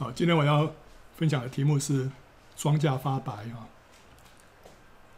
[0.00, 0.72] 好，今天我要
[1.16, 2.08] 分享的题目是
[2.56, 3.66] 庄稼发白啊。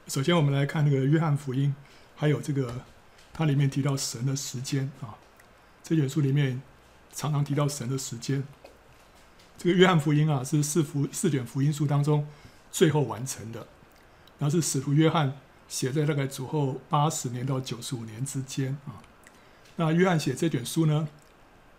[0.08, 1.74] 首先，我们来看那个约翰福音，
[2.16, 2.72] 还有这个
[3.30, 5.18] 它里面提到神的时间啊。
[5.82, 6.62] 这卷书里面
[7.12, 8.42] 常常提到神的时间。
[9.58, 12.26] 这个约翰福音啊，是四福四卷福音书当中
[12.72, 13.66] 最后完成的，
[14.38, 15.36] 然后是使徒约翰
[15.68, 18.96] 写在大概主后八十年到九十五年之间啊。
[19.76, 21.06] 那约翰写这卷书呢，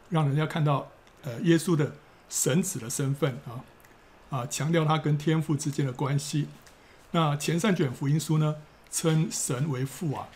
[0.09, 0.91] 让人家看到
[1.23, 1.95] 呃耶稣的
[2.31, 3.61] 神子的身份啊
[4.29, 6.47] 啊，强调他跟天父之间的关系。
[7.11, 8.55] 那前三卷福音书呢，
[8.89, 10.29] 称神为父啊，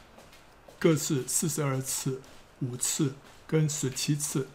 [0.77, 2.21] 各是四十二次、
[2.59, 3.15] 五次
[3.47, 4.49] 跟十七次，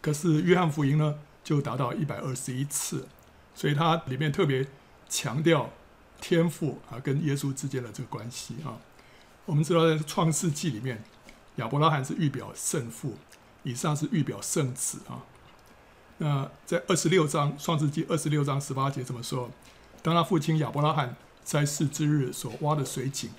[0.00, 3.06] 可是约翰福音呢，就达到一百二十一次，
[3.54, 4.66] 所以它里面特别
[5.10, 5.70] 强调
[6.18, 8.80] 天父啊跟耶稣之间的这个关系啊。
[9.44, 11.04] 我们知道在创世纪里面，
[11.56, 13.18] 亚伯拉罕是预表圣父，
[13.64, 15.20] 以上是预表圣子啊。
[16.18, 19.50] 那在二十六章创世纪二十六章十八节怎么说：
[20.02, 21.16] 当他父亲亚伯拉罕。
[21.46, 23.30] 在世之日所挖的水井，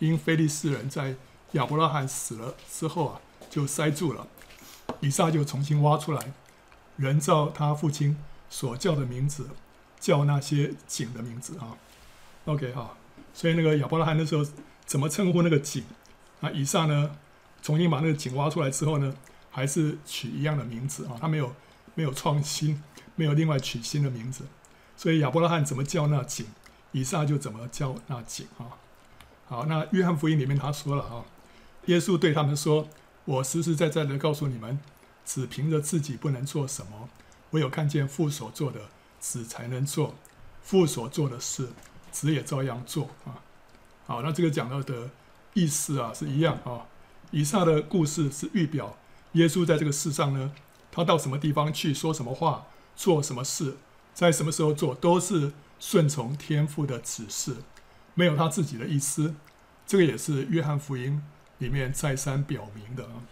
[0.00, 1.14] 因非利士人在
[1.52, 4.26] 亚伯拉罕死了之后啊，就塞住了。
[4.98, 6.32] 以撒就重新挖出来，
[6.96, 8.16] 人照他父亲
[8.50, 9.48] 所叫的名字，
[10.00, 11.78] 叫那些井的名字啊。
[12.46, 12.96] OK 哈，
[13.32, 14.44] 所以那个亚伯拉罕那时候
[14.84, 15.84] 怎么称呼那个井？
[16.40, 17.16] 啊，以撒呢，
[17.62, 19.14] 重新把那个井挖出来之后呢，
[19.52, 21.54] 还是取一样的名字啊，他没有
[21.94, 22.82] 没有创新，
[23.16, 24.44] 没有另外取新的名字。
[24.96, 26.46] 所以亚伯拉罕怎么叫那井？
[26.92, 28.76] 以撒就怎么叫那井啊？
[29.46, 31.24] 好，那约翰福音里面他说了啊，
[31.86, 32.88] 耶稣对他们说
[33.24, 34.78] ：“我实实在在的告诉你们，
[35.24, 37.08] 只凭着自己不能做什么，
[37.50, 38.80] 唯有看见父所做的，
[39.18, 40.14] 子才能做。
[40.62, 41.70] 父所做的事，
[42.10, 43.42] 子也照样做啊。”
[44.06, 45.10] 好，那这个讲到的
[45.54, 46.86] 意思啊是一样啊。
[47.30, 48.96] 以撒的故事是预表
[49.32, 50.52] 耶稣在这个世上呢，
[50.92, 53.78] 他到什么地方去，说什么话，做什么事，
[54.14, 55.52] 在什么时候做，都是。
[55.84, 57.56] 顺从天父的指示，
[58.14, 59.34] 没有他自己的意思，
[59.84, 61.20] 这个也是约翰福音
[61.58, 63.26] 里面再三表明的啊。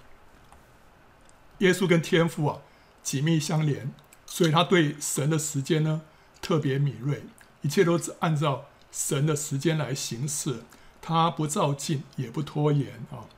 [1.59, 2.59] 耶稣跟天父啊
[3.05, 3.93] 紧密相连，
[4.27, 6.03] 所以他对神的时间呢
[6.43, 7.23] 特别敏锐，
[7.63, 10.65] 一切都是按照神的时间来行事，
[11.01, 13.31] 他不照进也不拖延啊。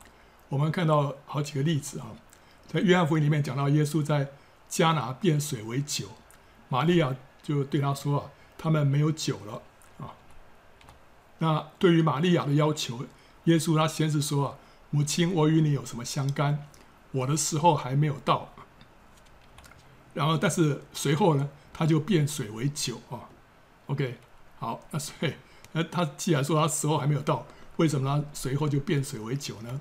[0.49, 2.17] 我们看到好几个例子啊，
[2.73, 4.29] 在约翰福音里面讲到耶稣在
[4.71, 6.07] 迦拿变水为酒，
[6.69, 8.31] 玛利亚就对他说啊。
[8.59, 9.61] 他们没有酒了
[9.99, 10.15] 啊。
[11.39, 13.05] 那对于玛利亚的要求，
[13.47, 14.55] 耶稣他先是说啊
[14.91, 16.69] ：“母亲，我与你有什么相干？
[17.11, 18.55] 我的时候还没有到。”
[20.15, 23.29] 然后，但是随后呢，他就变水为酒啊。
[23.87, 24.21] OK，
[24.61, 25.33] 好，那所以，
[25.73, 27.45] 那他既然说他时候还没有到，
[27.79, 29.81] 为什么他随后就变水为酒呢？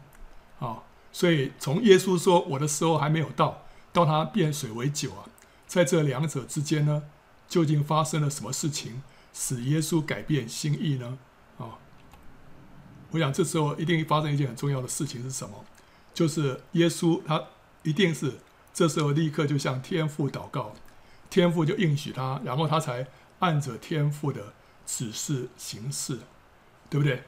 [0.59, 5.25] 啊，所以从耶稣说我的时候还没有到，到他变水为酒啊，
[5.67, 7.03] 在这两者之间呢？
[7.47, 11.17] 究竟发生了什么事情，使耶稣改变心意呢？
[11.57, 11.77] 啊，
[13.11, 15.65] 我想这时候一定发生一件很重要的事情是什么？
[16.13, 17.43] 就是耶稣他
[17.83, 18.39] 一定是
[18.73, 20.73] 这时候立刻就向天父祷告，
[21.29, 23.05] 天父就应许他，然后他才
[23.39, 24.53] 按着天父的
[24.85, 26.19] 指示行事，
[26.89, 27.23] 对不对？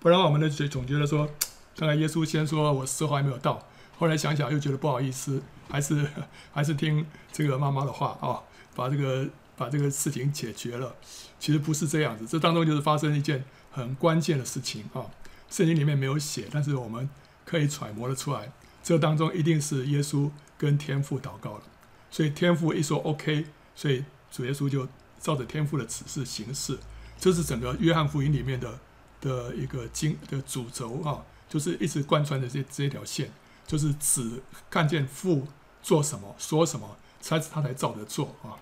[0.00, 1.28] 不然我们的总总觉得说，
[1.76, 3.66] 刚才耶稣先说我时候还没有到，
[3.98, 6.06] 后来想想又觉得不好意思，还是
[6.52, 8.42] 还是听这个妈妈的话啊。
[8.76, 10.96] 把这个把这个事情解决了，
[11.38, 12.26] 其实不是这样子。
[12.26, 15.06] 这当中就是发生一件很关键的事情啊，
[15.48, 17.08] 圣经里面没有写，但是我们
[17.44, 18.50] 可以揣摩得出来。
[18.82, 21.62] 这当中一定是耶稣跟天父祷告了，
[22.10, 23.46] 所以天父一说 OK，
[23.76, 24.88] 所以主耶稣就
[25.20, 26.76] 照着天父的指示行事。
[27.16, 28.80] 这是整个约翰福音里面的
[29.20, 33.30] 的一个经的主轴啊，就是一直贯穿的这这条线，
[33.66, 35.46] 就是只看见父
[35.82, 38.58] 做什么说什么，才他才照着做啊。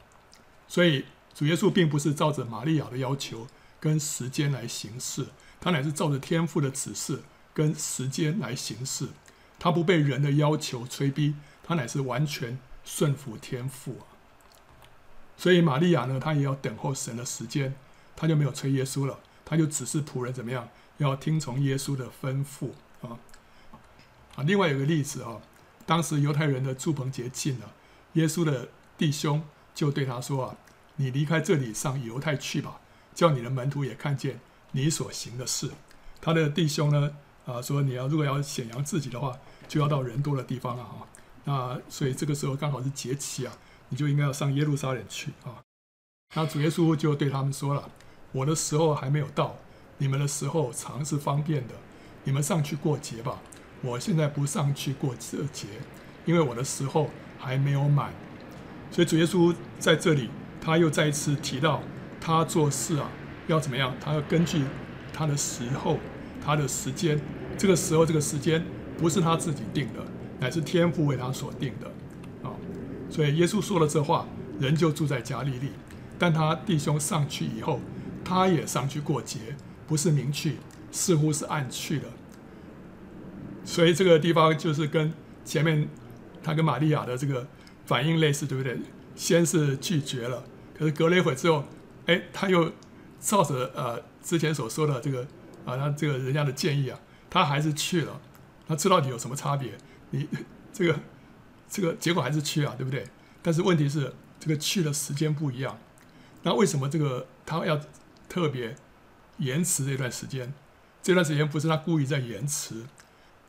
[0.69, 1.05] 所以
[1.35, 3.47] 主耶稣并不是照着玛利亚的要求
[3.81, 5.27] 跟时间来行事，
[5.61, 7.23] 他乃是照着天父的指示
[7.55, 9.09] 跟时间来行事。
[9.59, 14.11] 他不被人的要求催逼，他乃是完全顺服天父啊。
[15.37, 17.75] 所以玛利亚呢，他也要等候神的时间，
[18.17, 20.69] 他就没有催耶稣了，他就只是仆人怎么样，
[20.99, 23.19] 要听从耶稣的吩咐啊。
[24.37, 25.41] 啊，另外有个例子啊，
[25.85, 27.73] 当时犹太人的住棚节近了，
[28.15, 29.43] 耶稣的弟兄。
[29.75, 30.57] 就对他说啊，
[30.97, 32.79] 你离开这里上犹太去吧，
[33.15, 34.39] 叫你的门徒也看见
[34.73, 35.71] 你所行的事。
[36.21, 37.17] 他的弟兄呢，
[37.47, 39.35] 啊，说你要如果要显扬自己的话，
[39.67, 41.09] 就要到人多的地方了啊，
[41.45, 43.55] 那所以这个时候刚好是节期啊，
[43.89, 45.65] 你就应该要上耶路撒冷去啊。
[46.35, 47.91] 那主耶稣就对他们说了，
[48.33, 49.57] 我的时候还没有到，
[50.03, 51.75] 你们的时候常是方便的，
[52.25, 53.41] 你们上去过节吧。
[53.83, 55.69] 我现在不上去过这节，
[56.25, 57.09] 因为我的时候
[57.39, 58.13] 还没有满。
[58.91, 60.29] 所以主耶稣在这里
[60.61, 61.81] 他又再一次提到
[62.21, 63.09] 他做事啊
[63.47, 63.95] 要怎么样？
[64.01, 64.65] 他要根据
[65.13, 66.01] 他的时候、
[66.45, 67.17] 他的时间。
[67.57, 68.61] 这个时候、这个时间
[68.99, 70.05] 不是他自己定的，
[70.41, 71.87] 乃是天父为他所定的
[72.43, 72.51] 啊。
[73.09, 74.27] 所以耶稣说了这话，
[74.59, 75.71] 人就住在加利利。
[76.19, 77.79] 但他弟兄上去以后，
[78.25, 79.39] 他也上去过节，
[79.93, 80.57] 不是明去，
[80.91, 82.09] 似乎是暗去的。
[83.63, 85.13] 所以这个地方就是跟
[85.45, 85.87] 前面
[86.43, 87.47] 他跟玛利亚的这个
[87.85, 88.81] 反应类似，对不对？
[89.15, 90.45] 先是拒绝了，
[90.75, 91.67] 可是隔了一会之后，
[92.07, 92.73] 哎，他又
[93.21, 95.27] 照着呃之前所说的这个
[95.67, 96.99] 啊，他这个人家的建议啊，
[97.29, 98.19] 他还是去了。
[98.69, 99.73] 那这到底有什么差别？
[100.09, 100.27] 你
[100.73, 100.99] 这个
[101.69, 103.05] 这个结果还是去啊，对不对？
[103.43, 105.79] 但是问题是这个去的时间不一样。
[106.45, 107.79] 那为什么这个他要
[108.27, 108.75] 特别
[109.43, 110.55] 延迟这段时间？
[111.03, 112.87] 这段时间不是他故意在延迟。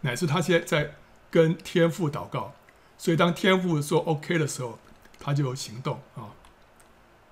[0.01, 0.95] 乃是他现在在
[1.30, 2.54] 跟天父祷告，
[2.98, 4.80] 所以当天父说 OK 的时候，
[5.19, 6.34] 他就行动啊。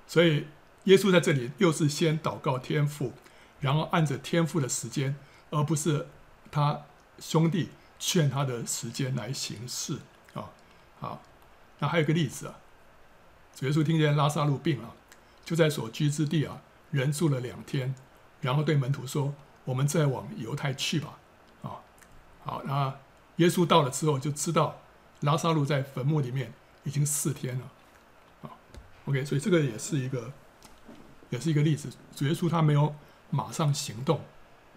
[0.08, 0.46] 所以
[0.86, 3.14] 耶稣在这里又是先祷告天父，
[3.60, 5.16] 然后按着天父的时间，
[5.50, 6.08] 而不是
[6.50, 6.82] 他
[7.20, 7.70] 兄弟
[8.00, 9.98] 劝他的时间来行事
[10.34, 10.50] 啊。
[11.00, 11.22] 好，
[11.80, 12.60] 那还有个例子啊，
[13.56, 14.94] 主耶稣听见拉撒路病了，
[15.44, 16.62] 就在所居之地啊，
[16.92, 17.94] 人住了两天，
[18.42, 19.34] 然后对门徒说
[19.66, 21.18] ：“我们再往犹太去吧。”
[21.64, 21.80] 啊
[22.44, 22.96] 好，那
[23.38, 24.82] 耶稣到了之后，就知道
[25.22, 26.52] 拉撒路在坟墓里面
[26.84, 27.72] 已经四天了。
[28.42, 28.50] 啊
[29.06, 30.34] ，OK，所以这个也是一个，
[31.30, 31.90] 也是一个例子。
[32.16, 32.96] 主耶稣他没有
[33.30, 34.22] 马上行动，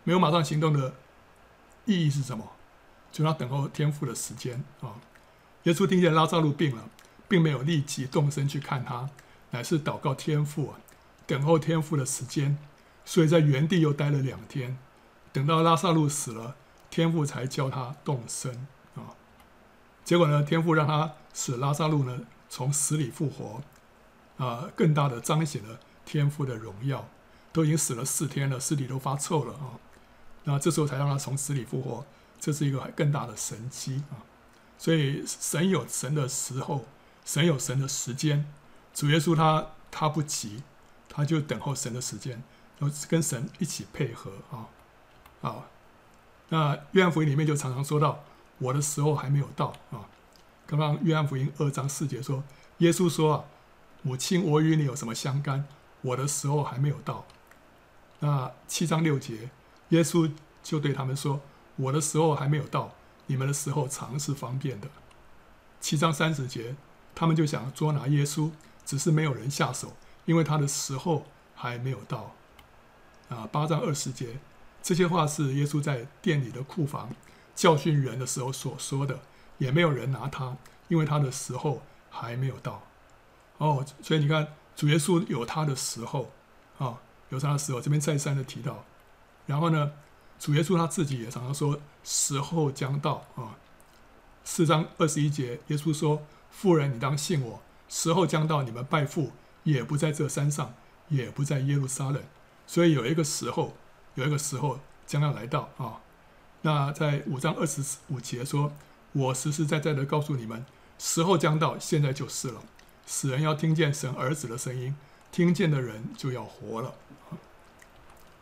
[0.05, 0.94] 没有马上行动的
[1.87, 2.52] 意义是什么？
[3.10, 5.00] 就他等候天父的时间啊。
[5.62, 6.90] 耶稣听见拉撒路病了，
[7.26, 9.08] 并没有立即动身去看他，
[9.52, 10.75] 乃是祷告天父，
[11.26, 12.58] 等候天父的时间。
[13.04, 14.78] 所以在原地又待了两天，
[15.32, 16.56] 等到拉萨路死了。
[16.90, 19.18] 天父才叫他动身啊，
[20.04, 23.62] 结果呢，天父让他使拉萨路呢从死里复活，
[24.36, 27.08] 啊，更大的彰显了天父的荣耀。
[27.52, 29.78] 都已经死了四天了，尸体都发臭了啊，
[30.42, 32.04] 那这时候才让他从死里复活，
[32.40, 34.26] 这是一个更大的神迹啊。
[34.76, 36.84] 所以神有神的时候，
[37.24, 38.52] 神有神的时间。
[38.92, 40.64] 主耶稣他他不急，
[41.08, 42.42] 他就等候神的时间，
[42.78, 44.68] 要跟神一起配合啊，
[45.42, 45.66] 啊。
[46.48, 48.24] 那约翰福音里面就常常说到，
[48.58, 50.08] 我的时候还没有到啊。
[50.66, 52.42] 刚刚约翰福音二章四节说，
[52.78, 53.44] 耶稣说啊，
[54.02, 55.66] 母亲，我与你有什么相干？
[56.02, 57.24] 我的时候还没有到。
[58.20, 59.50] 那七章六节，
[59.88, 60.30] 耶稣
[60.62, 61.40] 就对他们说，
[61.76, 62.94] 我的时候还没有到，
[63.26, 64.88] 你们的时候常是方便的。
[65.80, 66.76] 七章三十节，
[67.14, 68.50] 他们就想捉拿耶稣，
[68.84, 69.94] 只是没有人下手，
[70.24, 72.34] 因为他的时候还没有到。
[73.28, 74.38] 啊，八章二十节。
[74.82, 77.08] 这些话是耶稣在店里的库房
[77.54, 79.18] 教训人的时候所说的，
[79.58, 80.56] 也没有人拿他，
[80.88, 82.82] 因为他的时候还没有到。
[83.58, 86.30] 哦，所以你看，主耶稣有他的时候
[86.78, 87.00] 啊，
[87.30, 88.84] 有他的时候，这边再三的提到。
[89.46, 89.92] 然后呢，
[90.38, 93.56] 主耶稣他自己也常常说，时候将到啊。
[94.44, 96.22] 四章二十一节，耶稣说
[96.52, 99.32] ：“妇人，你当信我，时候将到，你们拜父
[99.62, 100.74] 也不在这山上，
[101.08, 102.22] 也不在耶路撒冷。”
[102.66, 103.75] 所以有一个时候。
[104.16, 104.78] 有一个时候
[105.08, 105.99] 将要来到啊，
[106.62, 108.72] 那在五章二十五节说
[109.11, 110.64] ：“我实实在在的告诉你们，
[111.00, 112.62] 时候将到，现在就是了。
[113.06, 114.94] 死人要听见神儿子的声音，
[115.32, 116.94] 听见的人就要活了。”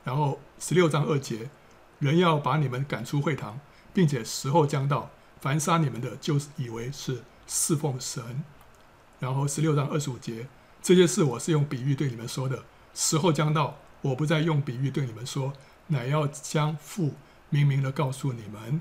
[0.04, 1.48] 然后十六章二节，
[2.00, 3.58] 人要把你们赶出会堂，
[3.94, 5.08] 并且时候将到，
[5.40, 8.44] 凡杀你们的，就以为是侍奉神。
[9.20, 10.48] 然后十六章二十五节，
[10.82, 13.78] 这些事我是用比喻对你们说的，时候将到。
[14.02, 15.52] 我不再用比喻对你们说，
[15.86, 17.14] 乃要将父
[17.48, 18.80] 明明的告诉你们。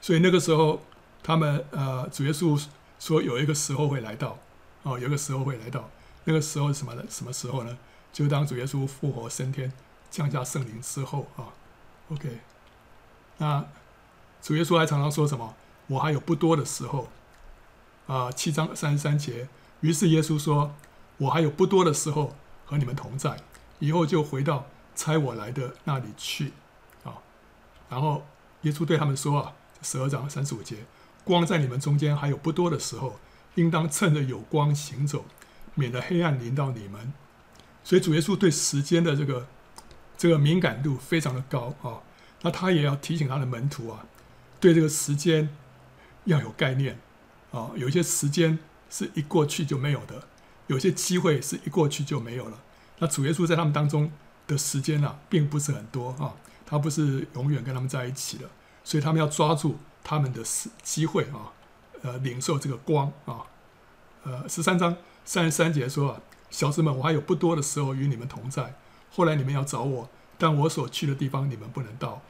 [0.00, 0.82] 所以那个时候，
[1.22, 2.62] 他们呃，主耶稣
[2.98, 4.38] 说有一个时候会来到，
[4.82, 5.88] 哦，有个时候会来到。
[6.24, 6.92] 那个时候什么？
[7.08, 7.78] 什么时候呢？
[8.12, 9.72] 就当主耶稣复活升天，
[10.10, 11.54] 降下圣灵之后啊。
[12.10, 12.40] OK，
[13.38, 13.64] 那
[14.42, 15.54] 主耶稣还常常说什么？
[15.88, 17.08] 我还有不多的时候
[18.06, 18.30] 啊。
[18.32, 19.48] 七章三十三节，
[19.80, 20.74] 于是耶稣说
[21.18, 23.38] ：“我还有不多的时候和你们同在。”
[23.78, 26.52] 以后就回到差我来的那里去，
[27.04, 27.18] 啊，
[27.88, 28.24] 然后
[28.62, 29.52] 耶稣对他们说啊，
[29.82, 30.78] 十二章三十五节，
[31.24, 33.18] 光在你们中间还有不多的时候，
[33.56, 35.24] 应当趁着有光行走，
[35.74, 37.12] 免得黑暗临到你们。
[37.84, 39.46] 所以主耶稣对时间的这个
[40.16, 42.02] 这个敏感度非常的高啊，
[42.42, 44.06] 那他也要提醒他的门徒啊，
[44.58, 45.48] 对这个时间
[46.24, 46.98] 要有概念
[47.52, 50.24] 啊，有些时间是一过去就没有的，
[50.66, 52.62] 有些机会是一过去就没有了。
[52.98, 54.10] 那主耶稣在他们当中
[54.46, 56.34] 的时间呢、啊，并不是很多啊，
[56.64, 58.48] 他不是永远跟他们在一起的，
[58.84, 61.52] 所以他们要抓住他们的时机会啊，
[62.02, 63.42] 呃，领受这个光啊，
[64.24, 68.74] 呃，十三章三十三节说啊，小子们，我还有不多的时候与你们同在。
[69.10, 72.22] 后来你们要找我，但我所去的地方你们不能到。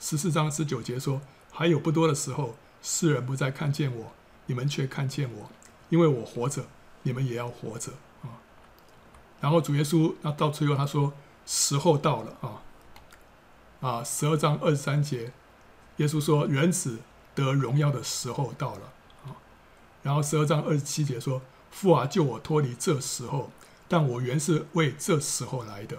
[0.00, 4.12] 十四章十九节说，还有不多的时候，世人不再看见我，
[4.46, 5.50] 你们却看见我，
[5.88, 6.66] 因为我活着，
[7.02, 7.92] 你们也要活着。
[9.44, 11.12] 然后主耶稣那到最后他说，
[11.44, 12.62] 时候到了啊
[13.86, 15.34] 啊，十二章二十三节，
[15.98, 17.00] 耶稣说，原子
[17.34, 18.92] 得荣耀的时候到了
[19.26, 19.36] 啊。
[20.02, 23.50] 然后十二章二十七节说，父啊，救我脱离这时候，
[23.86, 25.98] 但我原是为这时候来的。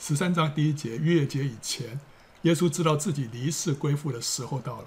[0.00, 2.00] 十三章第一节，逾越节以前，
[2.42, 4.86] 耶稣知道自己离世归父的时候到了。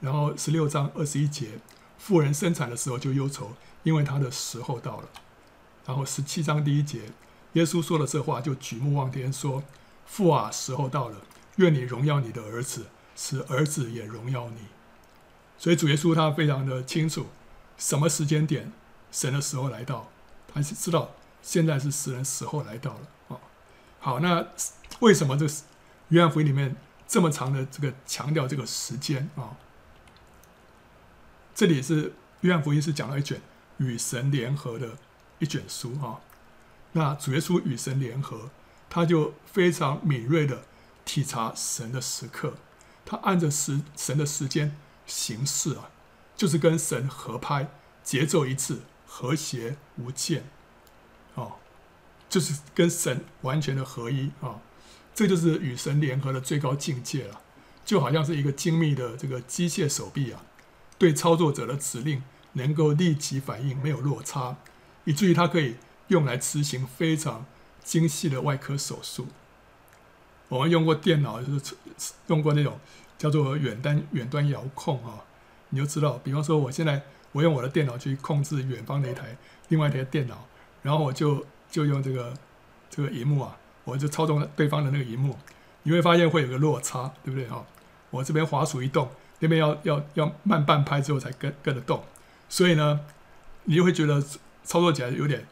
[0.00, 1.60] 然后十六章二十一节，
[1.98, 3.52] 妇人生产的时候就忧愁，
[3.84, 5.08] 因为她的时候到了。
[5.86, 7.12] 然后十七章第一节，
[7.52, 9.62] 耶稣说了这话，就举目望天说
[10.04, 11.18] ：“父啊，时候到了，
[11.56, 14.66] 愿你荣耀你的儿子，使儿子也荣耀你。”
[15.56, 17.26] 所以主耶稣他非常的清楚，
[17.78, 18.72] 什么时间点
[19.12, 20.10] 神的时候来到，
[20.52, 23.38] 他是知道现在是死人时候来到了啊。
[24.00, 24.44] 好，那
[24.98, 25.46] 为什么这
[26.08, 26.74] 《约翰福音》里面
[27.06, 29.56] 这么长的这个强调这个时间啊？
[31.54, 33.40] 这里是《约翰福音》是讲了一卷
[33.78, 34.98] 与神联合的
[35.38, 36.20] 一卷书啊。
[36.92, 38.50] 那主耶稣与神联合，
[38.88, 40.62] 他就非常敏锐的
[41.04, 42.54] 体察神的时刻，
[43.04, 44.76] 他按着时神的时间
[45.06, 45.90] 行事啊，
[46.36, 47.68] 就是跟神合拍，
[48.02, 50.44] 节奏一致，和谐无间，
[51.34, 51.56] 哦。
[52.28, 54.60] 就是跟神完全的合一啊，
[55.14, 57.40] 这就是与神联合的最高境界了。
[57.84, 60.42] 就好像是一个精密的这个机械手臂啊，
[60.98, 62.24] 对操作者的指令
[62.54, 64.56] 能够立即反应，没有落差，
[65.06, 65.76] 以至于它可以
[66.08, 67.46] 用来执行非常
[67.82, 69.26] 精细的外科手术。
[70.48, 71.74] 我们用过电脑，就是
[72.26, 72.78] 用过那种
[73.16, 75.24] 叫做远端远端遥控啊，
[75.70, 77.00] 你就知道，比方说我现在
[77.32, 80.46] 我用我的电脑去控制远方的一台另外一台电脑，
[80.82, 81.46] 然后我就。
[81.68, 82.32] 就用这个
[82.88, 85.36] 这个荧幕啊，我就操纵对方的那个荧幕，
[85.82, 87.66] 你会发现会有个落差，对不对哈？
[88.08, 89.10] 我这边滑鼠一动，
[89.40, 92.02] 那边要要要慢半拍之后才跟跟着动，
[92.48, 93.00] 所以呢，
[93.64, 94.24] 你就会觉得
[94.66, 95.46] 操作起来有点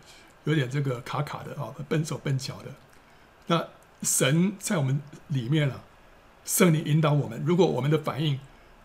[0.45, 2.71] 有点这个卡卡的啊，笨手笨脚的。
[3.47, 3.69] 那
[4.03, 5.81] 神在我们里面啊，
[6.45, 8.39] 圣灵引导我们，如果我们的反应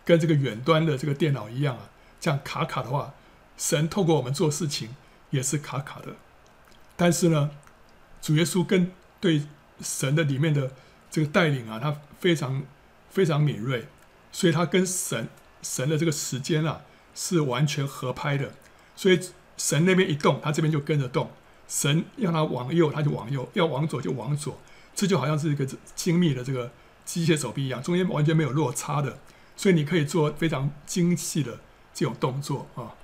[0.04, 3.12] 跟这个远端的这个电脑一样啊，这样卡卡的话，
[3.58, 4.94] 神透过我们做事情
[5.30, 6.14] 也是卡卡的。
[6.96, 7.50] 但是呢，
[8.22, 9.42] 主耶稣跟对
[9.80, 10.70] 神的里面的
[11.10, 12.62] 这个带领啊，他非常
[13.10, 13.88] 非常敏锐，
[14.30, 15.28] 所以他跟神
[15.62, 16.82] 神的这个时间啊
[17.14, 18.52] 是完全合拍的。
[18.94, 19.18] 所以
[19.60, 21.26] 神那边一动，他这边就跟着动；
[21.68, 24.58] 神要他往右，他就往右；要往左就往左。
[24.94, 26.72] 这就好像是一个精密的这个
[27.04, 29.18] 机械手臂一样，中间完全没有落差的。
[29.54, 31.60] 所以你可以做非常精细的
[31.92, 32.94] 这种动作啊。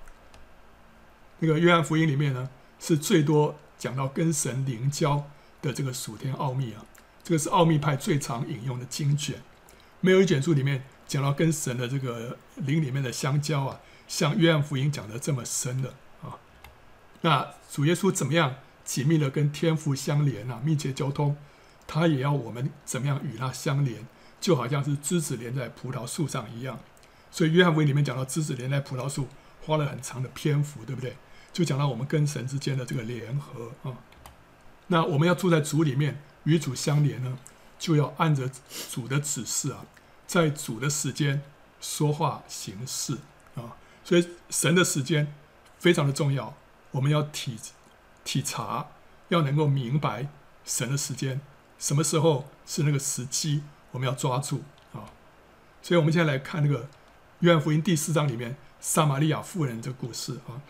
[1.41, 2.49] 那个约翰福音里面呢，
[2.81, 3.57] 是最多。
[3.79, 5.23] 讲到跟神灵交
[5.61, 6.81] 的这个属天奥秘啊，
[7.23, 9.43] 这个是奥秘派最常引用的经卷，
[10.01, 15.93] 没有一卷书里面讲到跟神的这个灵里面的相交啊，像约翰福音讲的这么深的。
[17.23, 21.37] 那主耶稣怎么样紧密的跟天父相连啊，密切交通，
[21.87, 24.07] 他也要我们怎么样与他相连，
[24.41, 26.79] 就好像是枝子连在葡萄树上一样。
[27.31, 29.29] 所以约翰福音里面讲到枝子连在葡萄树，
[29.65, 31.17] 花了很长的篇幅，对不对？
[31.53, 33.97] 就讲到我们跟神之间的这个联合啊，
[34.89, 37.39] 那我们要住在主里面，与主相连呢，
[37.79, 38.51] 就要按着
[38.91, 39.85] 主的指示啊，
[40.27, 41.43] 在主的时间
[41.81, 43.17] 说话行事
[43.55, 43.75] 啊。
[44.05, 45.35] 所以神的时间
[45.79, 46.55] 非常的重要，
[46.97, 47.59] 我们要体
[48.25, 48.89] 体察，
[49.29, 50.29] 要能够明白
[50.65, 51.43] 神的时间，
[51.79, 54.63] 什么时候是那个时机，我们要抓住
[54.95, 55.13] 啊。
[55.83, 56.89] 所以，我们现在来看那个
[57.41, 60.63] 约翰福音第四章里面撒玛利亚妇人这故事啊。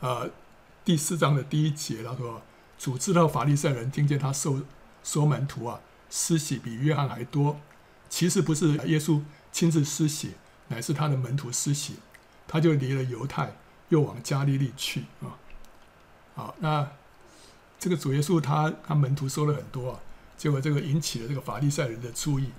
[0.00, 0.30] 呃，
[0.84, 2.42] 第四章的第一节，他说
[2.76, 4.62] ：“主知道法利赛人听见他收
[5.04, 7.60] 收门徒啊，施洗比约翰还多。
[8.10, 9.22] 其实不是耶稣
[9.52, 10.34] 亲自施洗，
[10.68, 11.96] 乃是他的门徒施洗。
[12.46, 13.56] 他就离了犹太，
[13.94, 15.38] 又往加利利去啊。
[16.34, 16.90] 好，那
[17.78, 20.00] 这个主耶稣他他门徒收了很多啊，
[20.36, 22.50] 结果这个引起了这个法利赛人的注意。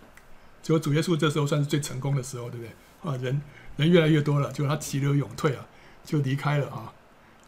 [0.63, 2.73] 结果主耶稣这时候算是最成功的时候，对不对？
[3.11, 3.41] 啊，人
[3.75, 5.67] 人越来越多了，结果他急流勇退啊，
[6.05, 6.93] 就离开了啊。”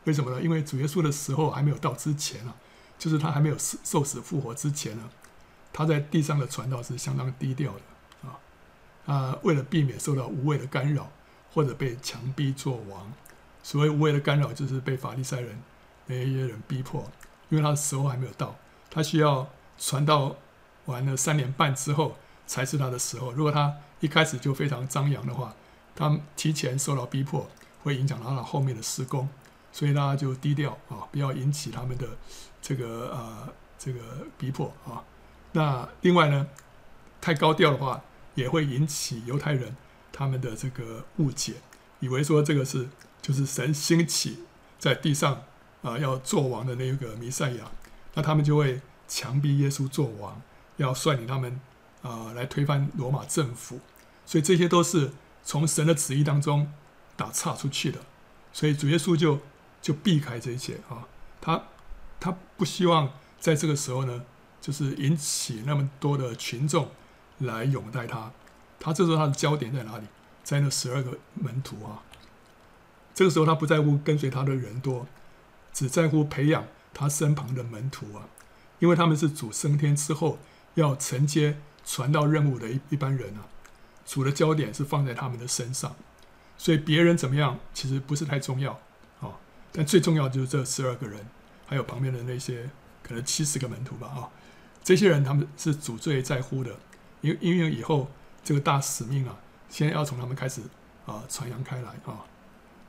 [0.04, 0.42] 为什么呢？
[0.42, 2.54] 因为主耶稣的时候还没有到之前啊，
[3.00, 5.10] 就是他还没有受死复活之前呢，
[5.72, 8.40] 他在地上的传道是相当低调的啊。
[9.06, 11.10] 啊，为了避免受到无谓的干扰
[11.54, 13.12] 或者被强逼做王，
[13.68, 15.62] 所谓无谓的干扰就是被法利赛人
[16.06, 17.04] 那一些人逼迫，
[17.50, 18.56] 因为他的时候还没有到，
[18.90, 19.46] 他需要
[19.78, 20.38] 传道
[20.86, 23.34] 完了三年半之后才是他的时候。
[23.34, 25.54] 如果他一开始就非常张扬的话，
[25.94, 27.46] 他提前受到逼迫，
[27.84, 29.28] 会影响到他后面的施工。
[29.74, 32.08] 所以大家就低调啊，不要引起他们的
[32.62, 34.00] 这个啊这个
[34.38, 35.04] 逼迫啊。
[35.52, 36.48] 那另外呢，
[37.20, 38.02] 太高调的话，
[38.34, 39.76] 也会引起犹太人
[40.14, 41.56] 他们的这个误解，
[42.00, 42.88] 以为说这个是
[43.22, 44.40] 就是神兴起
[44.80, 45.44] 在地上
[45.82, 47.66] 啊要做王的那个弥赛亚，
[48.14, 50.42] 那他们就会强逼耶稣做王，
[50.78, 51.60] 要率领他们
[52.02, 53.80] 啊来推翻罗马政府。
[54.26, 55.12] 所以这些都是
[55.44, 56.72] 从神的旨意当中
[57.16, 58.00] 打岔出去的，
[58.52, 59.40] 所以主耶稣就
[59.82, 61.08] 就避开这一切啊，
[61.40, 61.64] 他
[62.20, 64.24] 他不希望在这个时候呢，
[64.60, 66.90] 就是引起那么多的群众
[67.40, 68.32] 来拥戴他，
[68.80, 70.06] 他这时候他的焦点在哪里？
[70.44, 72.04] 在那十二个门徒啊，
[73.18, 75.08] 这个时候他不在乎跟随他的人多，
[75.74, 78.30] 只在乎培养他身旁的门徒啊，
[78.78, 80.38] 因为他们是主升天之后
[80.76, 83.48] 要承接传道任务的一一班人啊。
[84.06, 85.96] 主的焦点是放在他们的身上，
[86.60, 88.74] 所以别人怎么样其实不是太重要
[89.20, 89.34] 啊。
[89.72, 91.26] 但最重要就是这十二个人，
[91.66, 92.70] 还有旁边的那些
[93.02, 94.30] 可能七十个门徒吧啊。
[94.84, 96.76] 这些人他们是主最在乎的，
[97.22, 98.12] 因因为以后
[98.44, 100.62] 这个大使命啊，先要从他们开始
[101.08, 102.24] 啊传扬开来啊。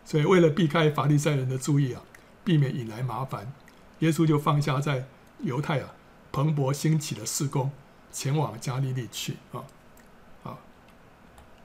[0.08, 2.00] 所以为了避开法利赛人的注意啊，
[2.42, 3.52] 避免引来麻烦，
[3.98, 5.06] 耶稣就放下在
[5.40, 5.92] 犹太啊
[6.32, 7.70] 蓬勃兴起的事工，
[8.10, 9.64] 前往加利利去啊。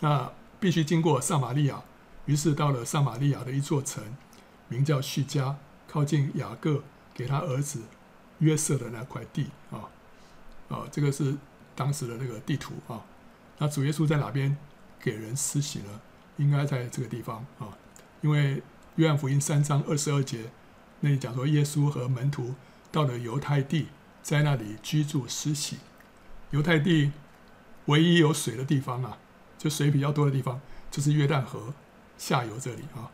[0.02, 1.82] 那必须经过撒玛利亚，
[2.26, 4.04] 于是到了撒玛利亚的一座城，
[4.68, 5.56] 名叫叙加，
[5.88, 6.84] 靠近雅各
[7.14, 7.84] 给他儿子
[8.40, 9.88] 约瑟的那块地啊
[10.68, 11.38] 啊，这个是
[11.76, 13.06] 当时的那个地图啊。
[13.60, 14.58] 那主耶稣在哪边
[15.00, 16.02] 给人施洗呢？
[16.36, 17.72] 应该在这个地方啊，
[18.24, 18.63] 因为
[18.96, 20.50] 约翰福音三章二十二节
[21.01, 22.56] 那里讲说，耶稣和门徒
[22.92, 23.88] 到了犹太地，
[24.24, 25.77] 在那里居住施洗。
[26.50, 27.12] 犹太地
[27.86, 29.20] 唯一有水的地方啊。
[29.56, 30.60] 就水比较多的地方，
[30.92, 31.74] 就是约旦河
[32.18, 33.08] 下游这里啊，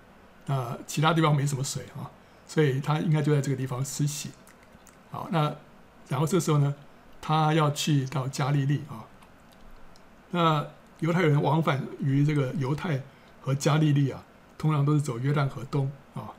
[0.47, 2.09] 那其他地方没什么水啊，
[2.47, 4.31] 所以他应该就在这个地方施洗。
[5.11, 5.55] 好，那
[6.07, 6.73] 然后这时候呢，
[7.21, 9.05] 他要去到加利利啊。
[10.31, 10.65] 那
[11.01, 12.99] 犹太人往返于这个犹太
[13.41, 14.23] 和加利利啊，
[14.60, 16.30] 通常都是走约旦河东啊，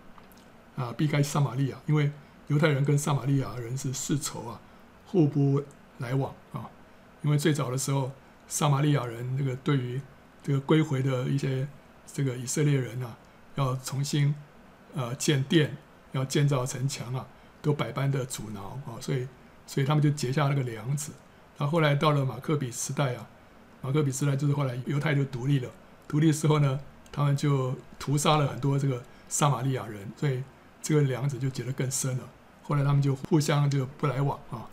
[0.76, 2.12] 啊，避开撒玛利亚，因为
[2.46, 4.60] 犹太人跟撒玛利亚人是世仇啊，
[5.06, 5.60] 互不
[5.98, 6.70] 来往啊，
[7.22, 8.12] 因为最早的时候。
[8.52, 10.00] 撒玛利亚人这个对于
[10.42, 11.68] 这个归回的一些
[12.04, 13.16] 这个以色列人啊，
[13.54, 14.34] 要重新
[14.92, 15.76] 呃建殿，
[16.10, 17.24] 要建造城墙啊，
[17.62, 19.28] 都百般的阻挠啊，所以
[19.68, 21.12] 所以他们就结下那个梁子。
[21.58, 23.28] 然后来到了马可比时代啊，
[23.82, 25.70] 马可比时代就是后来犹太就独立了，
[26.08, 26.80] 独立的时候呢，
[27.12, 30.42] 他们就屠杀了很多这个撒玛利亚人，所以
[30.82, 32.24] 这个梁子就结得更深了。
[32.62, 34.66] 后来他们就互相就不来往啊。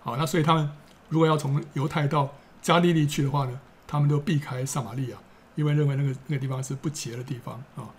[0.00, 0.70] 好，那所以他们
[1.08, 5.18] 如果要从犹太到加利利去的话呢，他们都避开撒玛利亚，
[5.54, 7.90] 因为认为那个那个地方是不洁的地方啊。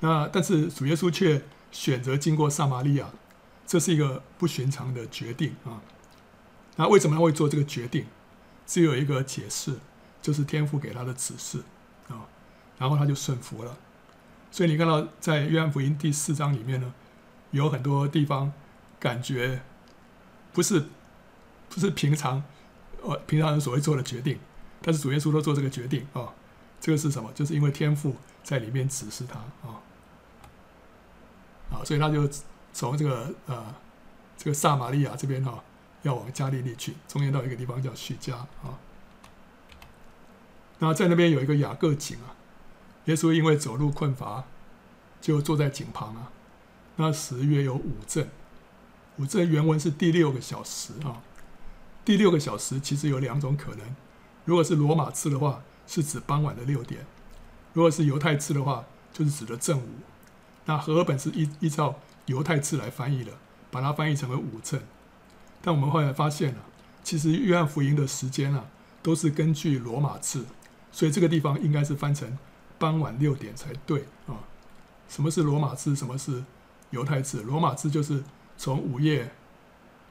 [0.00, 3.10] 那但是主耶稣却选择经过撒玛利亚，
[3.66, 5.80] 这是一个不寻常的决定啊。
[6.76, 8.06] 那为什么他会做这个决定？
[8.66, 9.78] 只有一个解释，
[10.20, 11.62] 就是天父给他的指示。
[12.78, 13.76] 然后他就顺服了。
[14.50, 16.94] 所以你看到在约翰福音第四章里面呢，
[17.50, 18.52] 有很多地方
[18.98, 19.62] 感觉
[20.52, 20.86] 不是
[21.68, 22.42] 不是平常。
[23.00, 24.40] 呃，平常人所会做的决定，
[24.82, 26.34] 但是主耶稣都做这个决定啊，
[26.80, 27.30] 这个是什么？
[27.32, 29.78] 就是因为天父在里面指示他啊，
[31.70, 32.28] 啊，所以他就
[32.72, 33.72] 从这个呃
[34.36, 35.62] 这个撒玛利亚这边哈，
[36.02, 38.76] 要往加利利去，中间到一个地方叫叙加啊。
[40.80, 42.34] 那在那边有一个雅各井啊，
[43.08, 44.44] 耶稣因为走路困乏，
[45.18, 46.30] 就坐在井旁啊。
[46.96, 48.28] 那时约有五正，
[49.16, 51.22] 五正原文是第六个小时啊。
[52.04, 53.96] 第六个小时其实有两种可能，
[54.44, 57.00] 如果是罗马字的话，是指傍晚的六点；
[57.72, 59.88] 如果是犹太字的话，就是指的正午。
[60.66, 63.32] 那和合本是依依照犹太字来翻译的，
[63.70, 64.78] 把它翻译成为五正。
[65.62, 66.64] 但我们后来发现了，
[67.02, 68.66] 其实约翰福音的时间啊，
[69.02, 70.44] 都是根据罗马字，
[70.92, 72.36] 所以这个地方应该是翻成
[72.78, 74.38] 傍晚六点才对啊。
[75.08, 75.96] 什么是罗马字？
[75.96, 76.44] 什么是
[76.90, 77.42] 犹太字？
[77.42, 78.22] 罗马字就是
[78.56, 79.30] 从午夜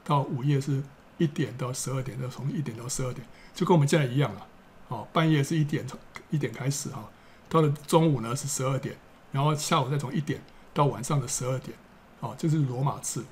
[0.04, 0.82] 到午夜是。
[1.20, 4.46] 一点到十二点，就从一点到十二点，就跟我们现在一样了。
[4.86, 5.98] 哦，半夜是一点从
[6.30, 7.10] 一点开始哈，
[7.48, 8.96] 到了中午呢是十二点，
[9.32, 10.40] 然后下午再从一点
[10.72, 11.76] 到晚上的十二点，
[12.20, 13.24] 哦，这是罗马字。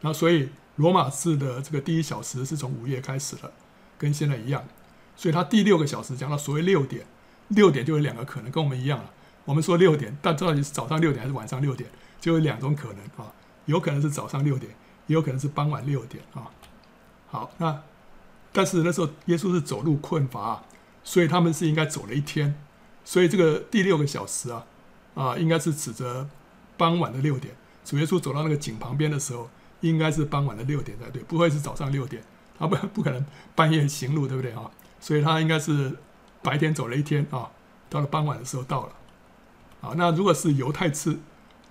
[0.00, 3.52] 那所以罗马字的这个第一小时是从午夜开始的，
[3.96, 4.64] 跟现在一样。
[5.14, 7.06] 所以它第六个小时讲到所谓六点，
[7.48, 9.10] 六点就有两个可能，跟我们一样了。
[9.44, 11.88] 我们说六点，但到底是早上六点还是晚上六点，
[12.20, 13.32] 就有两种可能啊，
[13.66, 14.72] 有可能是早上六点，
[15.06, 16.50] 也有可能是傍晚六点啊。
[17.28, 17.82] 好，那
[18.52, 20.64] 但是那时候耶稣是走路困乏，
[21.04, 22.56] 所以他们是应该走了一天，
[23.04, 24.66] 所以这个第六个小时啊，
[25.14, 26.28] 啊，应该是指着
[26.76, 27.54] 傍晚的六点。
[27.84, 29.48] 主耶稣走到那个井旁边的时候，
[29.80, 32.20] 应该是傍晚的六点才对，不会是早上六点。
[32.58, 34.68] 他不不可能半夜行路，对不对啊？
[34.98, 35.96] 所以他应该是
[36.46, 37.50] 白天走了一天啊，
[37.90, 38.92] 到了傍晚的时候到了。
[39.80, 41.18] 啊，那如果是犹太次，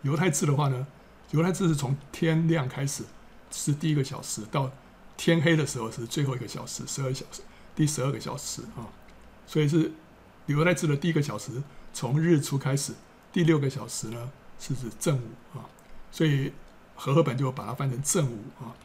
[0.02, 0.86] 犹太次的话呢？
[1.32, 3.04] 犹太次是从天亮开始
[3.50, 4.70] 是第一个小时，到
[5.16, 7.42] 天黑的时候是最后一个小时，十二小时，
[7.74, 8.84] 第十二个小时啊。
[9.48, 9.94] 所以是
[10.48, 12.94] 犹太次的第一个小时，从日出开始，
[13.32, 15.64] 第六个小时呢是指正午啊。
[16.12, 16.52] 所以
[16.96, 18.76] 和合本就把它翻成正午啊。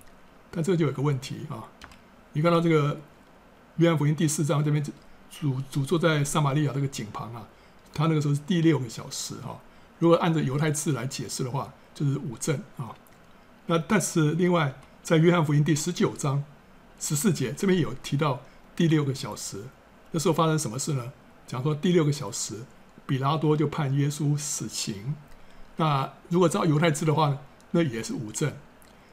[0.53, 1.65] 但这个就有个问题啊，
[2.33, 3.01] 你看到这个
[3.77, 4.83] 约翰福音第四章这边
[5.31, 7.47] 主主坐在撒玛利亚这个井旁啊，
[7.95, 9.59] 他那个时候是第六个小时哈。
[9.99, 12.95] 如果按照犹太字来解释的话，就是五正啊。
[13.67, 16.43] 那但是另外在约翰福音第十九章
[16.99, 18.41] 十四节这边有提到
[18.75, 19.65] 第六个小时，
[20.11, 21.13] 那时候发生什么事呢？
[21.47, 22.65] 讲说第六个小时，
[23.07, 25.15] 比拉多就判耶稣死刑。
[25.77, 27.39] 那如果照犹太字的话呢，
[27.71, 28.53] 那也是五正。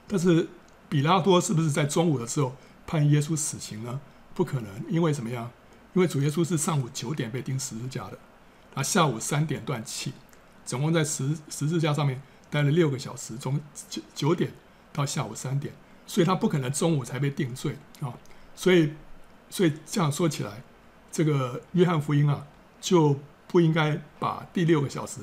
[0.07, 0.47] 但是
[0.89, 3.99] 比拉多是不是在中午的时候判耶稣死刑呢？
[4.33, 5.51] 不可能，因为怎么样？
[5.97, 8.19] 因为主耶稣是上午九点被钉十字架的，
[8.71, 10.13] 他下午三点断气。
[10.63, 14.51] 总共在十十字架上面待了六个小时，从九九点
[14.93, 15.73] 到下午三点，
[16.05, 18.13] 所以他不可能中午才被定罪啊。
[18.55, 18.93] 所以，
[19.49, 20.61] 所以这样说起来，
[21.11, 22.45] 这个约翰福音啊，
[22.79, 25.21] 就不应该把第六个小时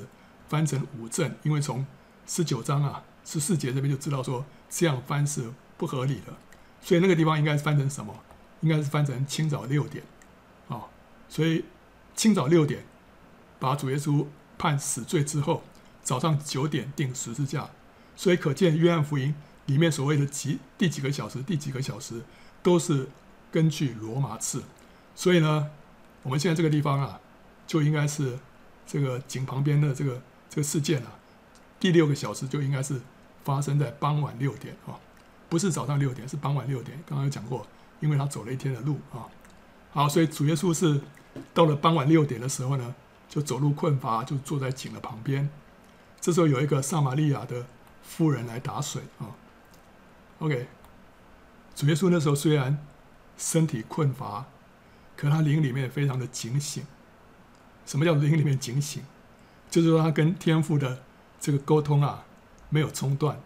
[0.49, 1.87] 翻成午正，因为从
[2.27, 6.35] 十九章啊十四节这边就知道说这样翻是不合理的，
[6.81, 8.13] 所以那个地方应该是翻成什么？
[8.63, 10.03] 应该是翻成清早六点。
[11.29, 11.65] 所以
[12.15, 12.85] 清早六点
[13.59, 14.27] 把主耶稣。
[14.57, 15.65] 判死罪之后，
[16.05, 17.69] 早上九点钉十字架，
[18.15, 19.35] 所以可见约翰福音
[19.67, 22.23] 里面所谓的几第几个小时，第几个小时，
[22.63, 23.09] 都是
[23.51, 24.63] 根据罗马次。
[25.17, 25.71] 所以呢，
[26.23, 27.21] 我们现在这个地方啊，
[27.67, 28.39] 就应该是
[28.87, 31.19] 这个井旁边的这个这个事件啊，
[31.81, 33.01] 第六个小时就应该是
[33.43, 34.95] 发生在傍晚六点啊，
[35.49, 36.97] 不是早上六点，是傍晚六点。
[37.05, 37.67] 刚刚有讲过，
[37.99, 39.27] 因为他走了一天的路啊。
[39.95, 41.01] 好，所以主耶稣是
[41.55, 42.95] 到了傍晚六点的时候呢。
[43.27, 45.51] 就走路困乏，就坐在井的旁边。
[46.21, 47.67] 这时候有一个撒玛利亚的
[48.01, 49.27] 妇人来打水啊。
[50.39, 50.69] OK，
[51.75, 52.79] 主耶稣那时候虽然
[53.37, 54.45] 身体困乏，
[55.17, 56.87] 可他灵里面非常的警醒。
[57.85, 59.03] 什么叫灵里面警醒？
[59.69, 61.03] 就是说他跟天父的
[61.41, 62.25] 这个沟通啊
[62.69, 63.41] 没有中断，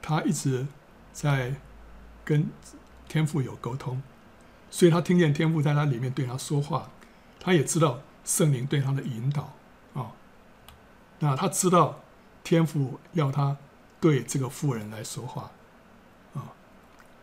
[0.00, 0.66] 他一直
[1.12, 1.56] 在
[2.24, 2.48] 跟
[3.06, 4.02] 天父有沟通，
[4.76, 6.90] 所以他听见天父在他里面对他说话，
[7.40, 8.00] 他也知道。
[8.26, 9.54] 圣灵对他的引导
[9.94, 10.10] 啊，
[11.20, 12.02] 那他知道
[12.42, 13.56] 天父要他
[14.00, 15.48] 对这个妇人来说话
[16.34, 16.50] 啊，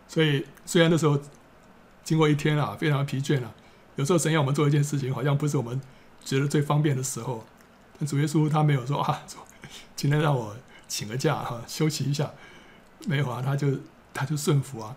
[0.08, 1.20] 所以虽然那时候
[2.06, 3.52] 经过一天啊，非常疲倦啊，
[3.98, 5.82] 有时候神要我们做一件事情，好像不是我们
[6.24, 7.46] 觉得最方便的时候，
[8.00, 9.22] 但主耶稣他没有说啊，
[9.98, 10.56] 今天让我
[10.88, 12.32] 请个假哈，休息一下，
[13.08, 13.68] 没有啊，他就
[14.13, 14.96] 他就顺服啊，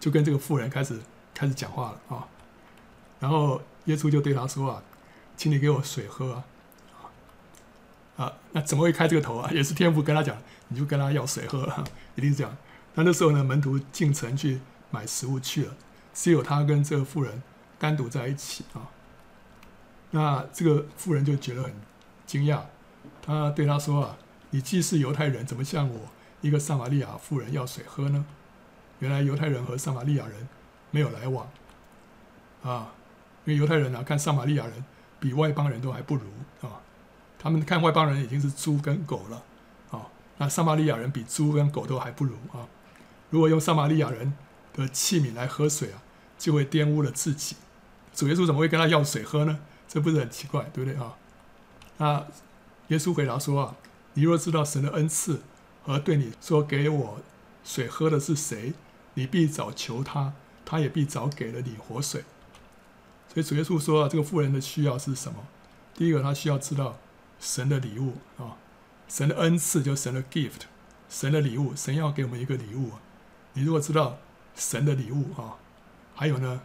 [0.00, 1.00] 就跟这个妇人开始
[1.36, 2.26] 开始讲话了啊，
[3.20, 4.82] 然后耶稣就对他说啊。
[5.38, 6.44] 请你给我水喝啊！
[8.16, 9.48] 啊，那怎么会开这个头啊？
[9.52, 10.34] 也是天父跟他讲，
[10.68, 11.84] 你就跟他要水喝，啊，
[12.16, 12.56] 一定是这样。
[12.94, 15.74] 那那时候呢，门徒进城去买食物去了，
[16.14, 17.42] 只有他跟这个妇人
[17.78, 18.88] 单独在一起啊。
[20.12, 21.74] 那这个妇人就觉得很
[22.24, 22.62] 惊讶，
[23.20, 24.16] 他对他说啊
[24.48, 26.00] ：“你既是犹太人，怎么向我
[26.40, 28.24] 一个撒玛利亚妇人要水喝呢？”
[29.00, 30.48] 原来犹太人和撒玛利亚人
[30.96, 31.46] 没有来往
[32.62, 32.92] 啊，
[33.44, 34.84] 因为犹太人啊看撒玛利亚人。
[35.18, 36.24] 比外邦人都还不如
[36.60, 36.68] 啊！
[37.38, 39.42] 他们看外邦人已经是猪跟狗了
[39.90, 40.06] 啊！
[40.36, 42.68] 那撒玛利亚人比猪跟狗都还不如啊！
[43.30, 44.34] 如果用撒玛利亚人
[44.74, 46.02] 的器皿来喝水啊，
[46.38, 47.56] 就会玷污了自己。
[48.14, 49.58] 主耶稣怎么会跟他要水喝呢？
[49.88, 51.16] 这不是很奇怪，对不对啊？
[51.96, 52.26] 那
[52.88, 53.76] 耶稣回答说啊
[54.12, 55.40] ：“你若知道神的恩赐
[55.82, 57.20] 和对你说给我
[57.64, 58.74] 水喝的是谁，
[59.14, 60.34] 你必早求他，
[60.66, 62.24] 他也必早给了你活水。”
[63.32, 65.46] 所以主耶稣说啊，这个富人的需要是什么？
[65.94, 66.98] 第一个，他需要知道
[67.40, 68.56] 神的礼物啊，
[69.08, 70.62] 神的恩赐就是神的 gift，
[71.08, 72.92] 神的礼物，神要给我们一个礼物。
[73.54, 74.18] 你如果知道
[74.54, 75.56] 神的礼物啊，
[76.14, 76.62] 还有呢，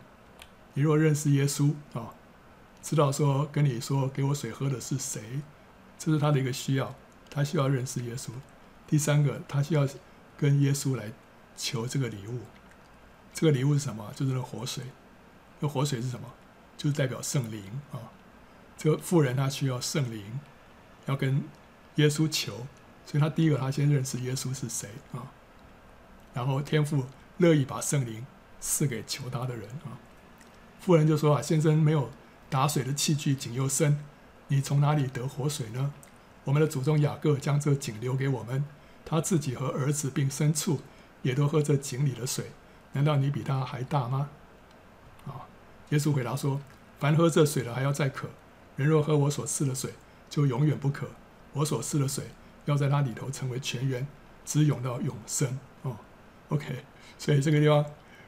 [0.73, 2.13] 你如果认识耶稣啊，
[2.81, 5.41] 知道说跟你说给我水喝的是谁，
[5.99, 6.95] 这是他的一个需要，
[7.29, 8.29] 他需要认识耶稣。
[8.87, 9.87] 第三个，他需要
[10.37, 11.11] 跟耶稣来
[11.57, 12.39] 求这个礼物。
[13.33, 14.11] 这个礼物是什么？
[14.15, 14.83] 就是那活水。
[15.59, 16.27] 那活水是什么？
[16.75, 18.09] 就是代表圣灵啊，
[18.75, 20.39] 这个富人他需要圣灵，
[21.05, 21.43] 要跟
[21.95, 22.65] 耶稣求，
[23.05, 25.29] 所以他第一个他先认识耶稣是谁啊，
[26.33, 27.05] 然后天父
[27.37, 28.25] 乐意把圣灵
[28.59, 30.01] 赐给求他的人啊。
[30.79, 32.09] 富人就说啊，先生没有
[32.49, 34.03] 打水的器具，井又深，
[34.47, 35.93] 你从哪里得活水呢？
[36.45, 38.65] 我们的祖宗雅各将这井留给我们，
[39.05, 40.81] 他自己和儿子并牲畜
[41.21, 42.51] 也都喝这井里的水。
[42.93, 44.29] 难道你比他还大吗？
[45.25, 45.47] 啊！
[45.89, 46.59] 耶稣回答说
[46.99, 48.27] ：“凡喝这水的还要再渴；
[48.75, 49.93] 人若喝我所赐的水，
[50.29, 51.07] 就永远不渴。
[51.53, 52.25] 我所赐的水
[52.65, 54.07] 要在他里头成为泉源，
[54.45, 55.97] 直涌到永生。”哦
[56.49, 56.85] ，OK。
[57.17, 57.85] 所以这个地方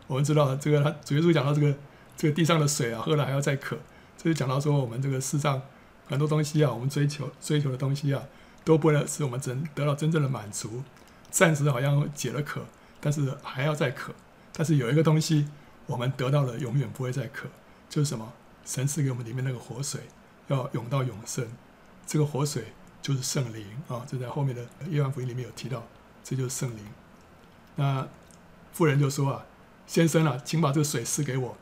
[0.08, 1.76] 我们知道，这个主耶稣讲到这个
[2.16, 3.78] 这个地上的水啊，喝了还要再渴。
[4.18, 5.62] 这就讲到说，我们这个世上
[6.08, 8.24] 很多东西啊，我们追求追求的东西啊，
[8.64, 10.84] 都不能使我们真得到真正的满足。
[11.32, 12.62] 暂时好像解了渴，
[13.02, 14.14] 但是还要再渴。
[14.56, 15.48] 但是有一个东西，
[15.88, 17.50] 我们得到了，永远不会再渴，
[17.90, 18.32] 就是什么？
[18.64, 20.02] 神赐给我们里面那个活水，
[20.48, 21.46] 要涌到永生。
[22.06, 22.66] 这个活水
[23.02, 24.06] 就是圣灵啊！
[24.08, 25.84] 这在后面的约翰福音里面有提到，
[26.24, 26.80] 这就是圣灵。
[27.76, 28.08] 那
[28.72, 29.46] 妇人就说啊
[29.88, 31.58] ：“先生啊，请把这个水赐给我，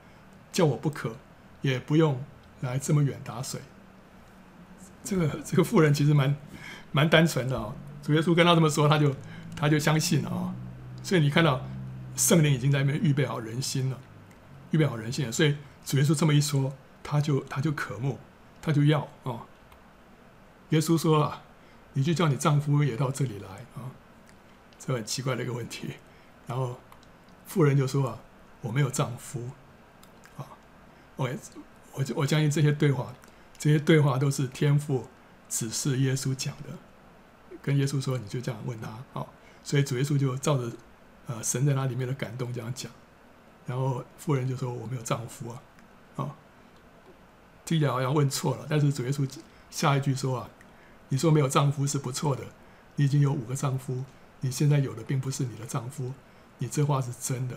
[0.51, 1.15] 叫我不渴，
[1.61, 2.21] 也不用
[2.59, 3.61] 来这么远打水。”
[5.03, 6.35] 这个这个妇人其实蛮
[6.91, 7.73] 蛮单纯的啊。
[8.03, 9.15] 主耶稣跟他这么说，他就
[9.55, 10.53] 他就相信了啊。
[11.01, 11.65] 所以你看到。
[12.15, 13.99] 圣灵已经在那边预备好人心了，
[14.71, 18.19] 预备好人心了，所以主耶稣这么一说，他就他就渴慕，
[18.61, 19.47] 他就要啊、
[20.69, 21.41] 耶稣说啊，
[21.93, 23.89] 你就叫你丈夫也到这里来啊、
[24.77, 25.95] 这很奇怪的一个问题。
[26.47, 26.79] 然后
[27.45, 28.19] 妇人就说啊，
[28.61, 29.49] 我没有丈夫
[30.37, 30.45] 啊。
[31.15, 31.29] 我
[31.93, 33.13] 我我相信这些对话，
[33.57, 35.07] 这些对话都是天父
[35.49, 36.69] 指示耶稣讲的，
[37.61, 38.87] 跟耶稣说，你就这样问他
[39.19, 39.25] 啊、
[39.63, 40.71] 所以主耶稣就照着。
[41.31, 42.91] 呃，神在那里面的感动这样讲，
[43.65, 45.61] 然后妇人就说：“我没有丈夫啊，
[46.17, 46.35] 啊，
[47.63, 48.65] 听起来好像问错了。
[48.69, 49.25] 但是主耶稣
[49.69, 50.49] 下一句说啊，
[51.07, 52.43] 你说没有丈夫是不错的，
[52.97, 54.03] 你已经有五个丈夫，
[54.41, 56.11] 你现在有的并不是你的丈夫，
[56.57, 57.55] 你这话是真的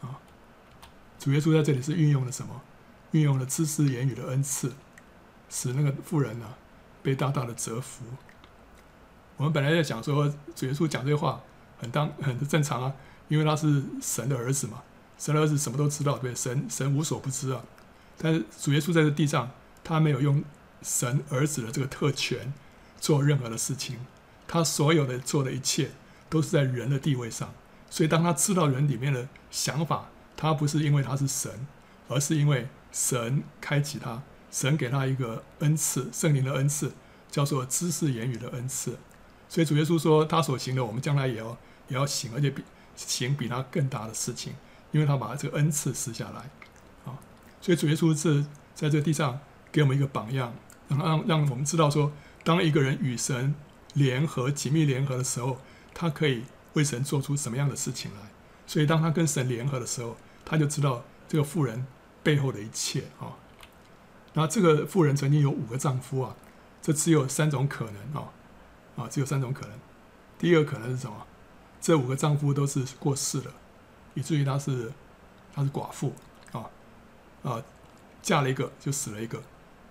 [0.00, 0.18] 啊。
[1.18, 2.62] 主耶稣在这里是运用了什么？
[3.10, 4.72] 运用了知识言语的恩赐，
[5.50, 6.56] 使那个妇人呢、啊、
[7.02, 8.04] 被大大的折服。
[9.36, 11.42] 我们本来在想说，主耶稣讲这话。
[11.80, 12.92] 很当很正常啊，
[13.28, 14.82] 因为他是神的儿子嘛，
[15.18, 17.64] 神的儿子什么都知道，对，神神无所不知啊。
[18.18, 19.50] 但是主耶稣在这地上，
[19.82, 20.44] 他没有用
[20.82, 22.52] 神儿子的这个特权
[23.00, 23.96] 做任何的事情，
[24.46, 25.92] 他所有的做的一切
[26.28, 27.50] 都是在人的地位上。
[27.88, 31.66] 所以当他知道人里面的想法，他不是因为他是神，
[32.08, 36.92] 而是因为神开启他，神给他一个恩赐，圣灵的恩赐，
[37.30, 38.98] 叫做知识言语的恩赐。
[39.48, 41.56] 所以主耶稣说，他所行的，我们将来也要。
[41.90, 42.64] 也要行，而且比
[42.96, 44.54] 行比他更大的事情，
[44.92, 46.40] 因为他把这个恩赐赐下来，
[47.04, 47.18] 啊，
[47.60, 49.38] 所以主耶稣是在这地上
[49.70, 50.54] 给我们一个榜样，
[50.88, 52.10] 让让让我们知道说，
[52.42, 53.54] 当一个人与神
[53.94, 55.58] 联合、紧密联合的时候，
[55.92, 58.30] 他可以为神做出什么样的事情来。
[58.66, 61.84] 所以当他跟神联合的时候，他就知道这个妇人
[62.22, 63.34] 背后的一切啊。
[64.34, 66.36] 那这个妇人曾经有五个丈夫啊，
[66.80, 68.30] 这只有三种可能啊，
[68.96, 69.76] 啊，只有三种可能。
[70.38, 71.26] 第一个可能是什么？
[71.80, 73.52] 这五个丈夫都是过世了，
[74.14, 74.92] 以至于她是
[75.54, 76.12] 她是寡妇
[76.52, 76.68] 啊
[77.42, 77.62] 啊，
[78.22, 79.42] 嫁了一个就死了一个，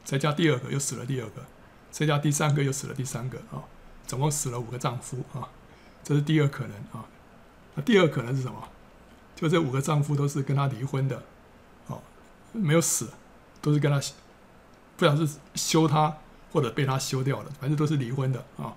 [0.06, 1.46] 再嫁第二个又死了第二个，
[1.90, 3.64] 再嫁第三个又死了第三个啊，
[4.06, 5.50] 总共死了五个丈夫啊，
[6.04, 7.06] 这是第二可能啊。
[7.76, 8.70] 那第二可能是什么？
[9.36, 11.24] 就这五个丈夫都是跟她离婚的，
[11.88, 12.02] 哦，
[12.52, 13.10] 没有死，
[13.62, 14.00] 都是跟她，
[14.98, 16.18] 不晓得是休她
[16.52, 18.76] 或者被她休掉了，反正都是离婚的啊。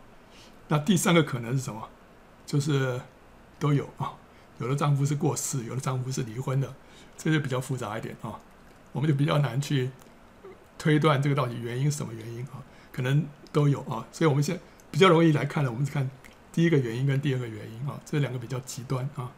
[0.68, 1.88] 那第三个可能是什么？
[2.52, 3.00] 就是
[3.58, 4.12] 都有啊，
[4.58, 6.74] 有的丈夫是过世，有的丈夫是离婚的，
[7.16, 8.38] 这就比较复杂一点啊，
[8.92, 9.90] 我们就比较难去
[10.76, 12.60] 推断这个到底原因是什么原因啊，
[12.92, 14.60] 可能都有啊，所以我们现
[14.90, 16.10] 比较容易来看的，我们是看
[16.52, 19.32] 第一个原因跟第二个原因啊，这两个比较极端啊。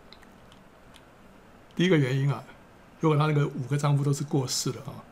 [1.77, 2.42] 第一个原因啊，
[2.98, 5.05] 如果她那个五个丈夫都是过世的啊，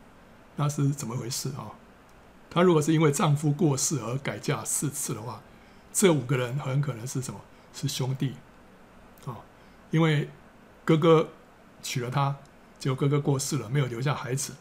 [0.57, 1.71] 那是怎么回事啊？
[2.51, 5.41] 她如果是因为丈夫过世而改嫁四次的话，
[5.93, 7.41] 这五个人很可能是什么？
[7.73, 8.35] 是兄弟，
[9.27, 9.37] 啊，
[9.91, 10.29] 因为
[10.85, 11.29] 哥哥
[11.83, 12.37] 娶了她，
[12.79, 14.55] 结果哥哥过世了，没有留下孩子，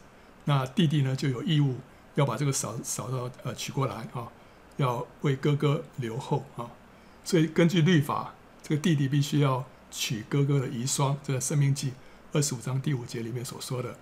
[0.44, 1.76] 那弟弟呢就有义务
[2.14, 4.28] 要把这个嫂嫂子呃娶过来啊，
[4.76, 6.70] 要为哥哥留后啊，
[7.24, 11.90] 所以根据律法，这个弟弟必须要娶哥哥的遗孀，这个《生命记》
[12.32, 13.96] 二十五章第五节里面所说的。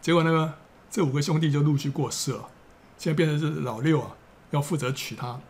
[0.00, 0.54] 结果呢，
[0.90, 2.50] 这五个兄弟就陆续过世了，
[2.98, 4.16] 现在变成是老六啊
[4.50, 5.40] 要负责娶她，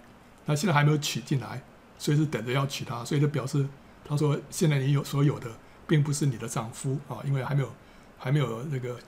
[0.45, 1.63] 那现在还没有娶进来。
[2.03, 3.65] 所以是等着要娶她，所以就表示
[4.05, 5.49] 他说：“现在你有所有的，
[5.87, 7.73] 并不是你的丈夫啊，因为还没有
[8.19, 8.99] 还没有那个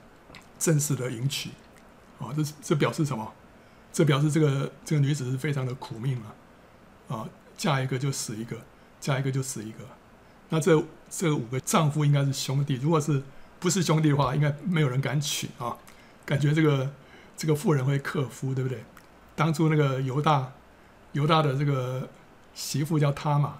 [0.57, 1.49] 正式的迎娶
[2.19, 3.33] 啊。”这这表示什么？
[3.91, 6.17] 这表示这个这个女子是非常的苦命
[7.09, 7.17] 啊！
[7.17, 8.55] 啊，嫁一个就死一个，
[9.01, 9.79] 嫁一个就死一个。
[10.47, 13.21] 那这这五个丈夫应该是兄弟，如果是
[13.59, 15.75] 不是兄弟的话，应该没有人敢娶啊。
[16.25, 16.89] 感觉这个
[17.35, 18.85] 这个妇人会克夫，对不对？
[19.35, 20.53] 当初那个犹大
[21.11, 22.07] 犹大的这个
[22.55, 23.57] 媳妇叫他玛，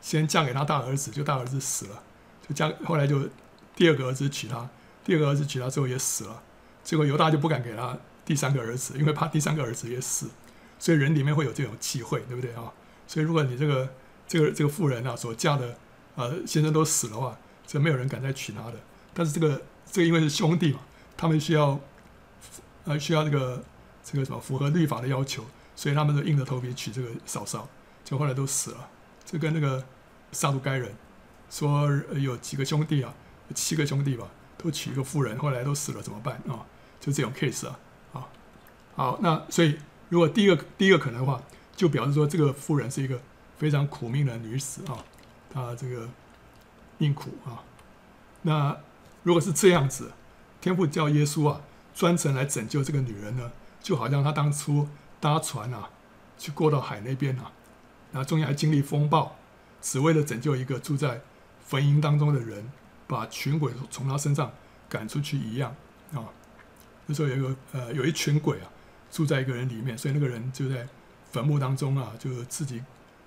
[0.00, 2.02] 先嫁给他大儿子，就大儿子死了，
[2.48, 3.28] 就嫁后来就
[3.76, 4.68] 第二个儿子娶她，
[5.04, 6.42] 第二个儿子娶她之后也死了，
[6.82, 10.30] 结果犹大就不敢给他第三个儿子，因为怕第三个儿子也死，
[10.78, 12.72] 所以人里面会有这种忌讳，对不对啊？
[13.06, 13.88] 所以如果你这个
[14.26, 15.76] 这个这个妇人啊所嫁的
[16.16, 18.74] 呃先生都死的话，这没有人敢再娶她的。
[19.12, 20.80] 但是这个这个因为是兄弟嘛，
[21.16, 21.78] 他们需要
[22.84, 23.62] 呃需要这个
[24.02, 25.44] 这个什么符合律法的要求。
[25.76, 27.68] 所以他们就硬着头皮娶这个嫂嫂，
[28.08, 28.88] 就后来都死了。
[29.26, 29.84] 这跟那个
[30.32, 30.94] 撒都该人
[31.50, 33.12] 说有几个兄弟啊，
[33.54, 36.64] 七个兄弟吧，都娶一个妇人，后来都死了，怎么办啊？
[36.98, 37.78] 就这种 case 啊，
[38.14, 38.28] 啊，
[38.96, 41.42] 好，那所以如果第一个第一个可能的话，
[41.76, 43.20] 就表示说这个妇人是一个
[43.58, 45.04] 非常苦命的女子啊，
[45.52, 46.08] 她这个
[46.96, 47.62] 命苦啊。
[48.42, 48.78] 那
[49.24, 50.12] 如果是这样子，
[50.60, 51.60] 天父叫耶稣啊，
[51.94, 54.88] 专程来拯救这个女人呢，就好像他当初。
[55.20, 55.90] 搭船啊，
[56.38, 57.50] 去过到海那边啊，
[58.12, 59.36] 然后中间还经历风暴，
[59.80, 61.20] 只为了拯救一个住在
[61.60, 62.70] 坟茔当中的人，
[63.06, 64.52] 把群鬼从他身上
[64.88, 65.74] 赶出去一样
[66.12, 66.24] 啊。
[67.06, 68.70] 那时候有一个呃，有一群鬼啊，
[69.10, 70.86] 住在一个人里面，所以那个人就在
[71.30, 72.82] 坟墓当中啊，就自己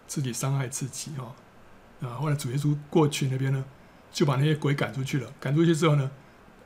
[0.08, 1.36] 自己伤害自己啊。
[2.08, 3.64] 啊，后来主耶稣过去那边呢，
[4.12, 5.32] 就把那些鬼赶出去了。
[5.40, 6.12] 赶出去之后呢，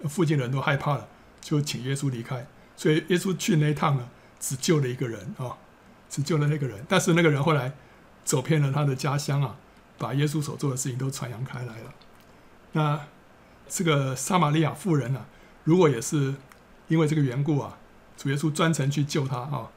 [0.10, 1.08] 附近的人都害怕了，
[1.42, 2.46] 就请耶稣离开。
[2.76, 4.10] 所以耶稣去那一趟呢。
[4.38, 5.58] 只救了一个人啊、
[6.08, 7.74] 只救了那个人，但是那个人后来
[8.26, 9.56] 走遍了他的家乡啊，
[9.98, 11.94] 把耶稣所做的事情都传扬开来了。
[12.74, 13.00] 那
[13.70, 15.26] 这个撒玛利亚妇人啊，
[15.64, 16.36] 如果也是
[16.90, 17.78] 因为这个缘故啊，
[18.18, 19.72] 主耶稣专程去救他啊、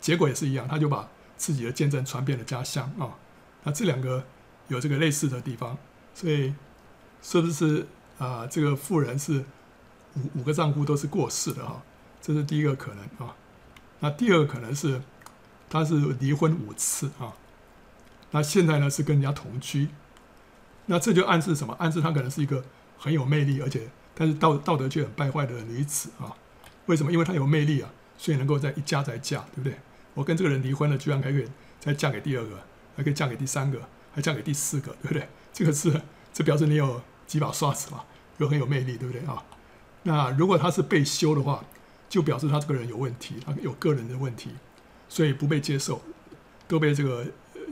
[0.00, 3.14] 结果也是一样，他就把自己的见证传遍了家乡啊、
[3.62, 4.24] 那这两个
[4.68, 5.76] 有这个类似的地方，
[6.14, 6.54] 所以
[7.22, 7.86] 是不是
[8.18, 8.46] 啊？
[8.46, 9.44] 这个妇人是
[10.14, 11.82] 五五个丈夫都是过世的哈、
[12.20, 13.34] 这是第一个可能啊。
[14.00, 15.00] 那第二个可能是，
[15.70, 17.32] 他是离婚五次啊，
[18.32, 19.88] 那现在呢是跟人家同居，
[20.86, 21.74] 那这就暗示什么？
[21.78, 22.64] 暗示他可能是一个
[22.98, 26.36] 很有魅力，而且但是道道德却很败坏的女子啊。
[26.86, 27.12] 为什么？
[27.12, 29.78] 因为她有魅力啊，所以能够在一嫁再嫁，对不对？
[30.14, 31.46] 我跟这个人离婚了，居然还可以
[31.78, 32.58] 再嫁给第二个，
[32.96, 33.80] 还可以嫁给第三个，
[34.12, 35.28] 还嫁给第四个，对不对？
[35.52, 38.02] 这个是这表示你有几把刷子嘛，
[38.38, 39.42] 又很有魅力，对不对啊？
[40.02, 41.62] 那如果他是被休的话。
[42.12, 44.50] 就表示他这个人有问题，他有个人的问题，
[45.08, 46.02] 所以不被接受，
[46.68, 47.24] 都被这个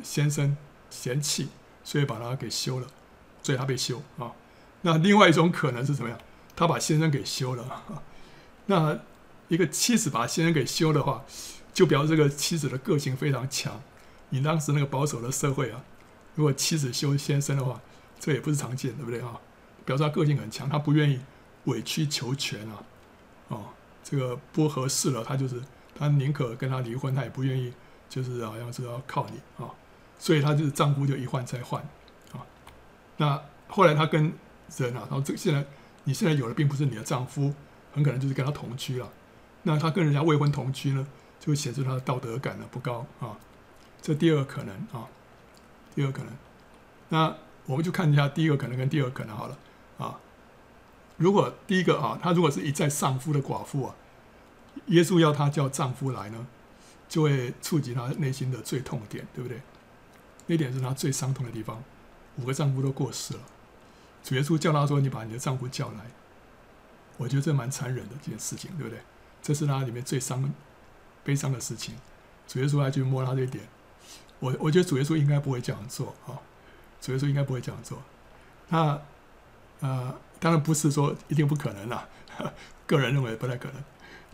[0.03, 0.57] 先生
[0.89, 1.49] 嫌弃，
[1.85, 2.87] 所以把他给休了，
[3.43, 4.33] 所以他被休啊。
[4.83, 6.19] 那另外一种可能是怎么样？
[6.57, 8.03] 他把先生给休了啊。
[8.67, 8.99] 那
[9.49, 11.25] 一个妻子把先生给休的话，
[11.73, 13.83] 就表示这个妻子的个性非常强。
[14.31, 15.83] 你当时那个保守的社会啊，
[16.35, 17.81] 如果妻子休先生的话，
[18.19, 19.41] 这也不是常见，对不对啊？
[19.85, 21.21] 表示他个性很强，他不愿意
[21.65, 22.85] 委曲求全啊，
[23.49, 23.65] 哦。
[24.03, 25.63] 这个不合适了，他就是
[25.97, 27.73] 他宁可跟他离婚，他也不愿意，
[28.09, 29.71] 就是好像是要靠你啊，
[30.21, 31.83] 所以她就是丈夫就一换再换
[32.33, 32.47] 啊。
[33.17, 34.33] 那后来她跟
[34.77, 35.65] 人啊，然后这现在
[36.05, 37.53] 你现在有的并不是你的丈夫，
[37.93, 39.11] 很可能就是跟他同居了。
[39.65, 41.07] 那她跟人家未婚同居呢，
[41.41, 43.37] 就显示她的道德感呢不高啊。
[44.01, 45.09] 这第二可能啊，
[45.95, 46.33] 第二可能。
[47.09, 47.35] 那
[47.67, 49.59] 我们就看一下第一个可能跟第二个可能好了
[49.99, 50.19] 啊。
[51.17, 53.95] 如果第一个啊，她如果是一再丧夫的寡妇啊，
[54.87, 56.47] 耶稣要她叫丈夫来呢，
[57.09, 59.61] 就会触及她内心的最痛点，对不对？
[60.51, 61.81] 那点是她最伤痛的地方。
[62.37, 63.41] 五个丈夫都过世了，
[64.25, 66.11] 主耶稣叫她说：“你把你的丈夫叫来。”
[67.17, 69.01] 我觉得这蛮残忍的这件事情，对不对？
[69.41, 70.53] 这是她里面最伤、
[71.23, 71.95] 悲伤的事情。
[72.49, 73.65] 主耶稣还去摸她这一点，
[74.41, 76.35] 我我觉得主耶稣应该不会这样做啊。
[77.01, 78.03] 主耶稣应该不会这样做。
[78.69, 79.01] 那
[79.81, 80.15] 呃。
[80.43, 82.09] 当然不是说一定不可能啦，
[82.87, 83.85] 个人认为不太可能。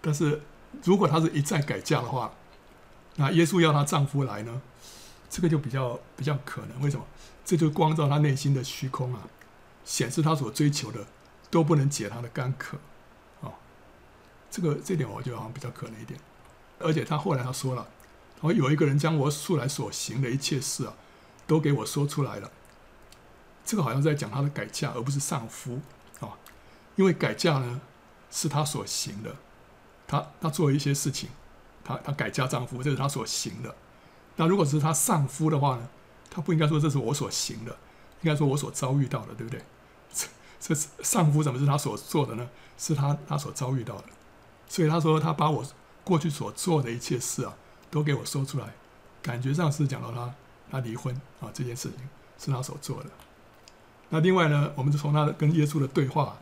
[0.01, 0.41] 但是
[0.85, 2.33] 如果她是一再改嫁的话，
[3.17, 4.63] 那耶稣要她丈夫来呢，
[5.29, 6.81] 这个就比较比较可能。
[6.81, 7.05] 为什么？
[7.45, 9.23] 这就光照他内心的虚空啊，
[9.85, 11.07] 显示他所追求的
[11.51, 12.77] 都不能解他的干渴
[13.41, 13.53] 啊。
[14.51, 16.19] 这个这点我觉得好像比较可能一点。
[16.79, 17.87] 而且他后来他说了，
[18.41, 20.95] 我有一个人将我素来所行的一切事啊，
[21.47, 22.51] 都给我说出来了。
[23.65, 25.81] 这个好像在讲他的改嫁，而不是丧夫
[26.21, 26.37] 啊。
[26.97, 27.81] 因为改嫁呢，
[28.31, 29.37] 是她所行的，
[30.07, 31.31] 她她做了一些事情，
[31.85, 33.75] 她她改嫁丈夫，这是她所行的。
[34.37, 35.89] 那如果是她丧夫的话呢，
[36.31, 37.73] 她不应该说这是我所行的，
[38.23, 39.63] 应该说我所遭遇到的，对不对？
[40.61, 42.49] 这这丧夫怎么是她所做的呢？
[42.79, 44.05] 是她她所遭遇到的。
[44.69, 45.65] 所以她说她把我
[46.05, 47.55] 过去所做的一切事啊，
[47.91, 48.75] 都给我说出来，
[49.23, 50.35] 感觉上是讲到她
[50.71, 52.09] 她离婚啊这件事情
[52.39, 53.11] 是她所做的。
[54.11, 56.37] 那另外呢，我们就从她跟耶稣的对话。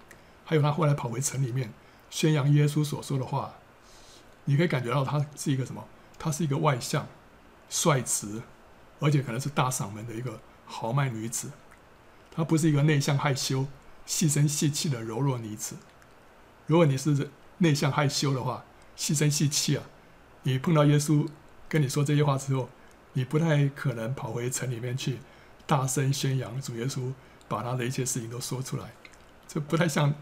[0.46, 1.72] 还有他后来跑回城里面
[2.10, 3.54] 宣扬耶稣所说的话，
[4.44, 5.82] 你可以感觉到他是一个什么？
[6.18, 7.06] 他是一个外向、
[7.74, 8.40] 率直，
[9.00, 11.50] 而且可能是大嗓门的一个豪迈女子。
[12.30, 13.66] 她不是一个内向害羞、
[14.06, 15.74] 细声细气的柔弱女子。
[16.66, 18.64] 如果你是内向害羞的话，
[18.94, 19.82] 细声细气啊，
[20.44, 21.26] 你碰到耶稣
[21.68, 22.68] 跟你说这些话之后，
[23.14, 25.18] 你不太可能跑回城里面去
[25.66, 27.12] 大声宣扬主耶稣，
[27.48, 28.92] 把他的一切事情都说出来。
[29.48, 30.14] 这不太像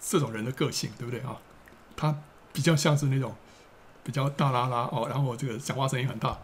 [0.00, 1.36] 这种人的个性，对不对啊？
[1.96, 2.16] 他
[2.52, 3.34] 比较像是那种
[4.02, 6.38] 比较大啦啦哦，然后这个讲话声音很大，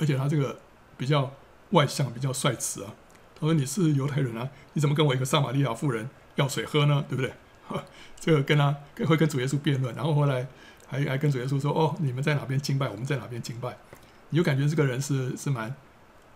[0.00, 0.58] 而且他这个
[0.96, 1.32] 比较
[1.70, 2.92] 外向，比较率直啊。
[3.38, 7.04] 他说：“你是犹太人啊，你怎么跟我一个撒玛利亚妇人要水喝呢？
[7.08, 7.32] 对不对？”
[8.18, 10.46] 这个跟他跟会跟主耶稣辩论，然后后来
[10.86, 13.78] 还还跟主耶稣说：“哦，你们在哪边敬拜，我们在哪边敬拜。”
[14.30, 15.74] 你就感觉这个人是是蛮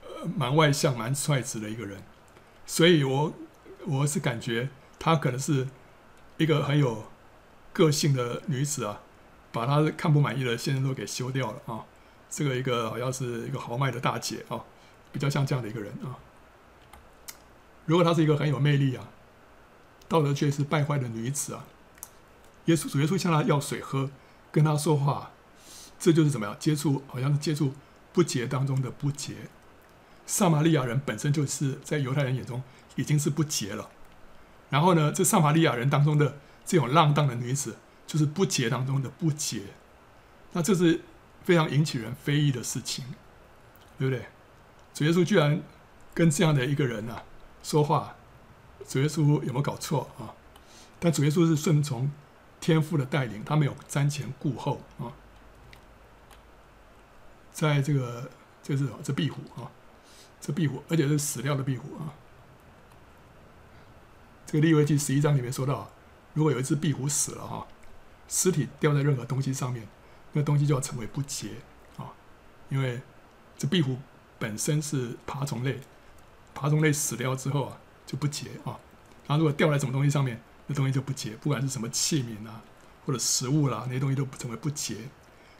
[0.03, 2.03] 呃蛮外向、蛮率直的一个人，
[2.65, 3.33] 所以我
[3.87, 4.69] 我是感觉。
[4.99, 5.69] 她可能是
[6.39, 7.05] 一个很有
[7.75, 9.03] 个性的女子啊，
[9.53, 11.85] 把她看不满意的先生都给休掉了啊。
[12.35, 14.61] 这个一个好像是一个豪迈的大姐啊，
[15.12, 16.18] 比较像这样的一个人啊。
[17.87, 19.09] 如果她是一个很有魅力啊，
[20.09, 21.64] 道德却是败坏的女子啊，
[22.64, 24.11] 耶稣主耶稣向她要水喝，
[24.51, 25.30] 跟她说话，
[25.97, 27.05] 这就是怎么样接触？
[27.07, 27.72] 好像是接触
[28.12, 29.35] 不洁当中的不洁。
[30.26, 32.61] 撒玛利亚人本身就是在犹太人眼中
[32.97, 33.91] 已经是不洁了。
[34.70, 37.76] 然后呢，这撒玛利亚人当中的这种浪荡的女子，
[38.09, 39.62] 就是不洁当中的不洁，
[40.51, 41.03] 那这是
[41.45, 43.05] 非常引起人非议的事情，
[43.99, 44.27] 对不对？
[44.93, 45.63] 主耶稣居然
[46.13, 47.23] 跟这样的一个人啊
[47.63, 48.17] 说话，
[48.89, 50.35] 主耶稣有没有搞错啊？
[50.99, 52.11] 但主耶稣是顺从
[52.61, 55.13] 天父的带领，他没有瞻前顾后啊。
[57.53, 58.31] 在这个
[58.63, 59.71] 这是这壁虎啊，
[60.41, 62.15] 这壁虎，而且是死掉的壁虎啊。
[64.47, 65.91] 这个利未记十一章里面说到，
[66.33, 67.67] 如果有一只壁虎死了哈，
[68.29, 69.87] 尸体掉在任何东西上面，
[70.35, 71.53] 那东西就要成为不洁
[71.97, 72.12] 啊，
[72.68, 73.01] 因为
[73.57, 73.97] 这壁虎
[74.39, 75.80] 本身是爬虫类，
[76.55, 78.78] 爬虫类死掉之后啊就不洁啊，
[79.26, 82.62] 然后如果掉在什么东西上面，那东西就不洁，不管是什么器皿啊
[83.07, 84.97] 或者食物啦，那些东西都成为不洁。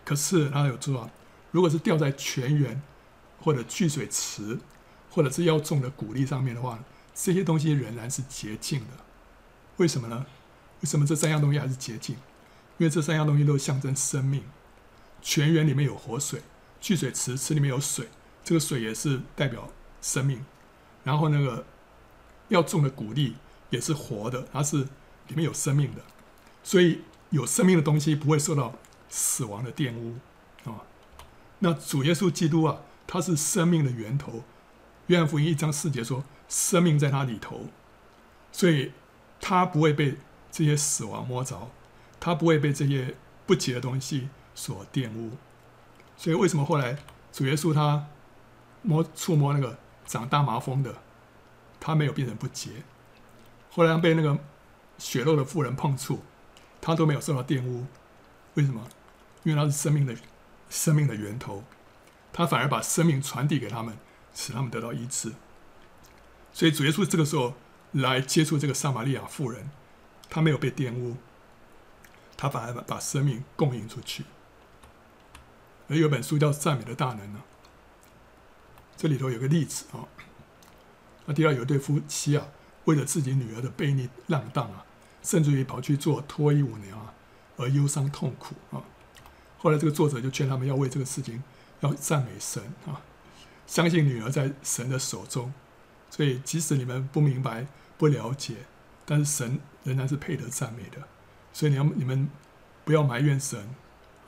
[0.04, 1.10] 可是它有说啊，
[1.50, 2.82] 如果是掉在泉源
[3.40, 4.58] 或者聚水池
[5.10, 6.78] 或者是要种的谷粒上面的话。
[7.16, 8.86] 这些东西仍然是洁净的，
[9.76, 10.26] 为什么呢？
[10.80, 12.16] 为什么这三样东西还是洁净？
[12.76, 14.42] 因为这三样东西都象征生命。
[15.24, 16.42] 泉源里面有活水，
[16.80, 18.06] 聚水池池里面有水，
[18.44, 19.68] 这个水也是代表
[20.00, 20.44] 生命。
[21.02, 21.66] 然后那个
[22.46, 23.34] 要种的谷粒
[23.70, 24.76] 也是活的，它是
[25.26, 26.02] 里面有生命的，
[26.62, 27.00] 所以
[27.30, 30.14] 有生命的东西不会受到死亡的玷污
[30.70, 30.84] 啊。
[31.58, 34.44] 那主耶稣基督啊，他是生命的源头。
[35.08, 36.22] 约翰福音一章四节说。
[36.46, 37.68] 生命在他里头，
[38.52, 38.92] 所以
[39.40, 40.18] 他不会被
[40.52, 41.70] 这些死亡摸着，
[42.20, 43.16] 他不会被这些
[43.46, 45.32] 不洁的东西所玷污。
[46.16, 46.96] 所以为什么后来
[47.32, 48.07] 主耶稣他
[48.82, 50.94] 摸触摸那个长大麻风的，
[51.80, 52.82] 他没有变成不洁；
[53.70, 54.38] 后来被那个
[54.98, 56.22] 血肉的妇人碰触，
[56.80, 57.86] 他都没有受到玷污。
[58.55, 58.86] 为什么？
[59.42, 60.14] 因为他是生命的
[60.70, 61.64] 生命的源头，
[62.32, 63.98] 他反而把生命传递给他们，
[64.34, 65.32] 使他们得到医治。
[66.52, 67.55] 所以主耶稣这个时候
[67.92, 69.70] 来接触这个撒玛利亚妇人，
[70.30, 71.16] 他没有被玷污，
[72.36, 74.24] 他反而把把生命供应出去。
[75.89, 77.43] 而有本书叫《赞美的大能》呢，
[78.97, 80.09] 这里头有个例子啊，
[81.26, 82.47] 那提到有一对夫妻啊，
[82.85, 84.85] 为了自己女儿的悖逆浪荡啊，
[85.22, 87.12] 甚至于跑去做脱衣舞娘啊，
[87.57, 88.82] 而忧伤痛苦啊。
[89.59, 91.43] 后来这个作者就劝他们要为这个事情
[91.80, 93.01] 要赞美神啊，
[93.66, 95.53] 相信女儿在神的手中。
[96.11, 97.66] 所以，即使你们不明白、
[97.99, 98.55] 不了解，
[99.05, 100.99] 但是神仍然是配得赞美的。
[101.53, 102.30] 所以，你要你们
[102.85, 103.74] 不要埋怨神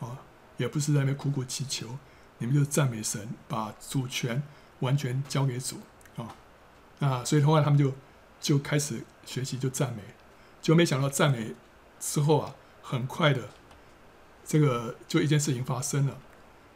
[0.00, 0.18] 啊，
[0.56, 1.98] 也不是在那边苦苦祈求，
[2.38, 4.42] 你们就赞美神，把主权
[4.80, 5.80] 完全交给主
[6.16, 6.34] 啊。
[6.98, 7.92] 那所以后来他们就
[8.40, 10.02] 就开始学习就赞美，
[10.60, 11.54] 就没想到赞美
[12.00, 13.50] 之后啊，很快的
[14.44, 16.18] 这个就一件事情发生了。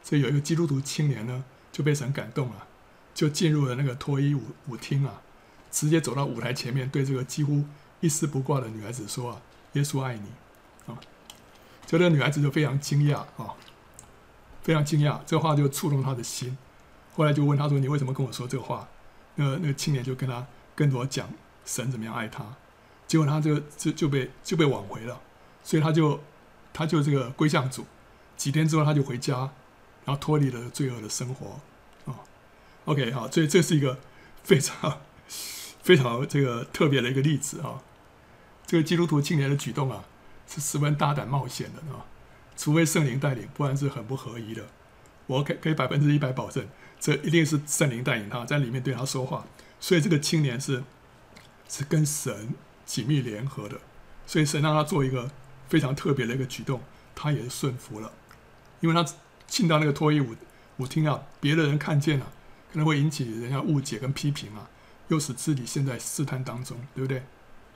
[0.03, 2.67] 所以有一个基督徒青年呢，就被神感动了。
[3.13, 5.21] 就进入了那个脱衣舞舞厅啊，
[5.69, 7.65] 直接走到舞台前面，对这个几乎
[7.99, 9.41] 一丝不挂的女孩子说：“啊，
[9.73, 10.29] 耶稣爱你。”
[10.87, 10.97] 啊，
[11.85, 13.53] 就那个女孩子就非常惊讶啊，
[14.61, 16.57] 非常惊讶，这话就触动他的心。
[17.13, 18.87] 后来就问他说：“你为什么跟我说这话？”
[19.35, 20.45] 那那个青年就跟他
[20.75, 21.29] 跟我讲
[21.65, 22.45] 神怎么样爱他，
[23.07, 25.19] 结果他就就就被就被挽回了，
[25.63, 26.19] 所以他就
[26.73, 27.85] 他就这个归向主。
[28.37, 29.51] 几天之后他就回家，
[30.05, 31.59] 然后脱离了罪恶的生活
[32.05, 32.19] 啊。
[32.85, 33.99] OK，好，所以这是一个
[34.43, 35.01] 非常
[35.83, 37.81] 非常这个特别的一个例子啊。
[38.65, 40.03] 这个基督徒青年的举动啊，
[40.47, 42.05] 是十分大胆冒险的啊。
[42.61, 44.67] 除非圣灵带领，不然是很不合宜的。
[45.25, 46.63] 我可可以百分之一百保证，
[46.99, 49.47] 这一定是圣灵带领他在里面对他说话。
[49.79, 50.83] 所以这个青年是
[51.67, 52.53] 是跟神
[52.85, 53.79] 紧密联合的，
[54.27, 55.31] 所以神让他做一个
[55.69, 56.81] 非常特别的一个举动，
[57.15, 58.11] 他也是顺服了，
[58.79, 59.11] 因为他
[59.47, 60.35] 进到那个脱衣舞
[60.77, 62.27] 舞厅啊，别的人看见了，
[62.71, 64.69] 可能会引起人家误解跟批评啊，
[65.07, 67.23] 又使自己陷在试探当中，对不对？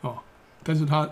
[0.02, 0.20] 哦，
[0.62, 1.10] 但是他，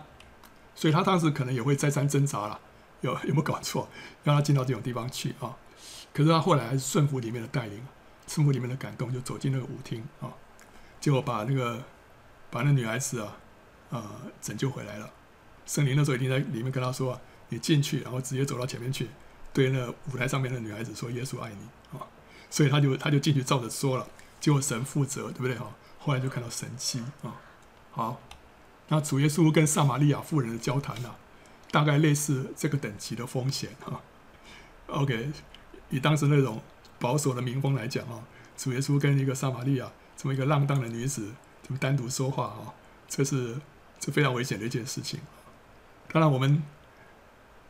[0.76, 2.60] 所以他当时可能也会再三挣扎了。
[3.04, 3.88] 有有没有搞错？
[4.24, 5.56] 让他进到这种地方去啊？
[6.12, 7.86] 可是他后来还是顺服里面的带领，
[8.28, 10.34] 顺服里面的感动，就走进那个舞厅啊，
[11.00, 11.84] 结果把那个
[12.50, 13.38] 把那女孩子啊，
[13.90, 14.04] 呃，
[14.42, 15.10] 拯救回来了。
[15.66, 19.10] 圣灵那时候已经在里面跟他说啊：“你进去，然后直接走到前面去，
[19.54, 22.06] 对那舞台上面的女孩子说耶稣爱你啊。”
[22.50, 24.08] 所以他就他就进去照着说了，
[24.40, 25.74] 结果神负责，对不对哈？
[26.00, 27.34] 后来就看到神迹啊。
[27.92, 28.22] 好，
[28.90, 31.16] 那主耶稣跟撒玛利亚妇人的交谈呢？
[31.74, 34.00] 大概类似这个等级的风险哈
[34.86, 35.32] ，OK，
[35.90, 36.62] 以当时那种
[37.00, 38.24] 保守的民风来讲啊，
[38.56, 41.32] 主耶稣跟一个撒玛利亚这么一个浪荡的女子，
[41.68, 42.76] 就单独说话啊，
[43.08, 43.60] 这是
[44.00, 45.20] 这非常危险的一件事情。
[46.12, 46.62] 当然，我们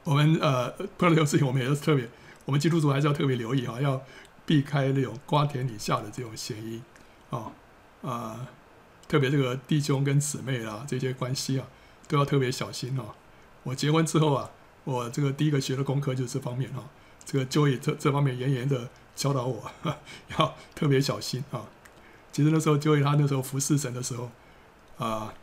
[0.04, 2.10] 我们呃碰到这种事情，我们也是特别，
[2.43, 4.04] 我们基督徒还是要特别留意啊，要
[4.45, 6.82] 避开那种瓜田李下的这种嫌疑
[7.30, 7.54] 啊
[8.01, 8.47] 啊，
[9.08, 11.66] 特别这个弟兄跟姊妹啊这些关系啊，
[12.10, 13.16] 都要特别小心哦。
[13.64, 14.49] 我结婚之后啊，
[14.84, 16.84] 我这个第一个学的功课就是这方面啊，
[17.26, 19.72] 这个就以这这方面严严的教导我，
[20.38, 21.64] 要特别小心啊。
[22.32, 24.30] 其实那时候就以他那时候服侍神的时候，
[24.97, 25.34] 啊，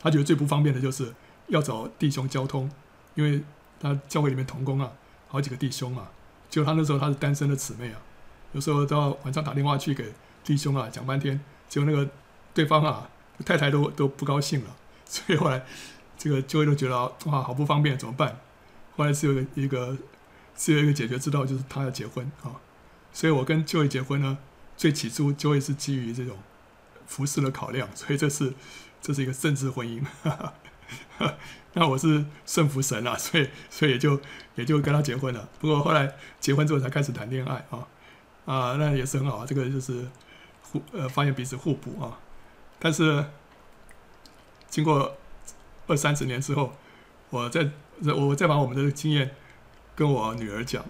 [0.00, 1.14] 他觉得最不方便的就是
[1.46, 2.70] 要找弟兄交通，
[3.14, 3.42] 因为
[3.80, 4.90] 他教会里面同工啊，
[5.28, 6.10] 好几个弟兄啊，
[6.50, 8.00] 就他那时候他是单身的姊妹啊，
[8.52, 12.10] 有时候都要晚上打电话去给弟兄啊讲半天，结果那个
[12.52, 13.08] 对方啊
[13.44, 14.74] 太太都都不高兴了，
[15.06, 15.64] 所以后来。
[16.16, 16.96] 这个就会都觉得
[17.26, 18.40] 哇，好不方便，怎么办？
[18.96, 19.98] 后来是有一个
[20.56, 22.54] 是有一个解决之道，就是他要结婚啊。
[23.12, 24.38] 所以我跟 Joey 结婚呢，
[24.76, 26.38] 最起初 Joey 是基于这种
[27.06, 28.54] 服饰的考量，所以这是
[29.02, 30.04] 这是一个政治婚姻。
[30.22, 30.54] 哈
[31.18, 31.34] 哈，
[31.72, 34.20] 那我是顺服神啊，所以所以也就
[34.54, 35.48] 也就跟他结婚了。
[35.58, 37.88] 不过后来结婚之后才开始谈恋爱啊
[38.44, 39.46] 啊，那也是很好啊。
[39.46, 40.08] 这个就是
[40.62, 42.18] 互呃发现彼此互补啊。
[42.78, 43.24] 但是
[44.70, 45.16] 经过。
[45.86, 46.72] 二三十年之后，
[47.30, 47.68] 我再
[48.16, 49.34] 我再把我们的经验
[49.94, 50.84] 跟我女儿讲，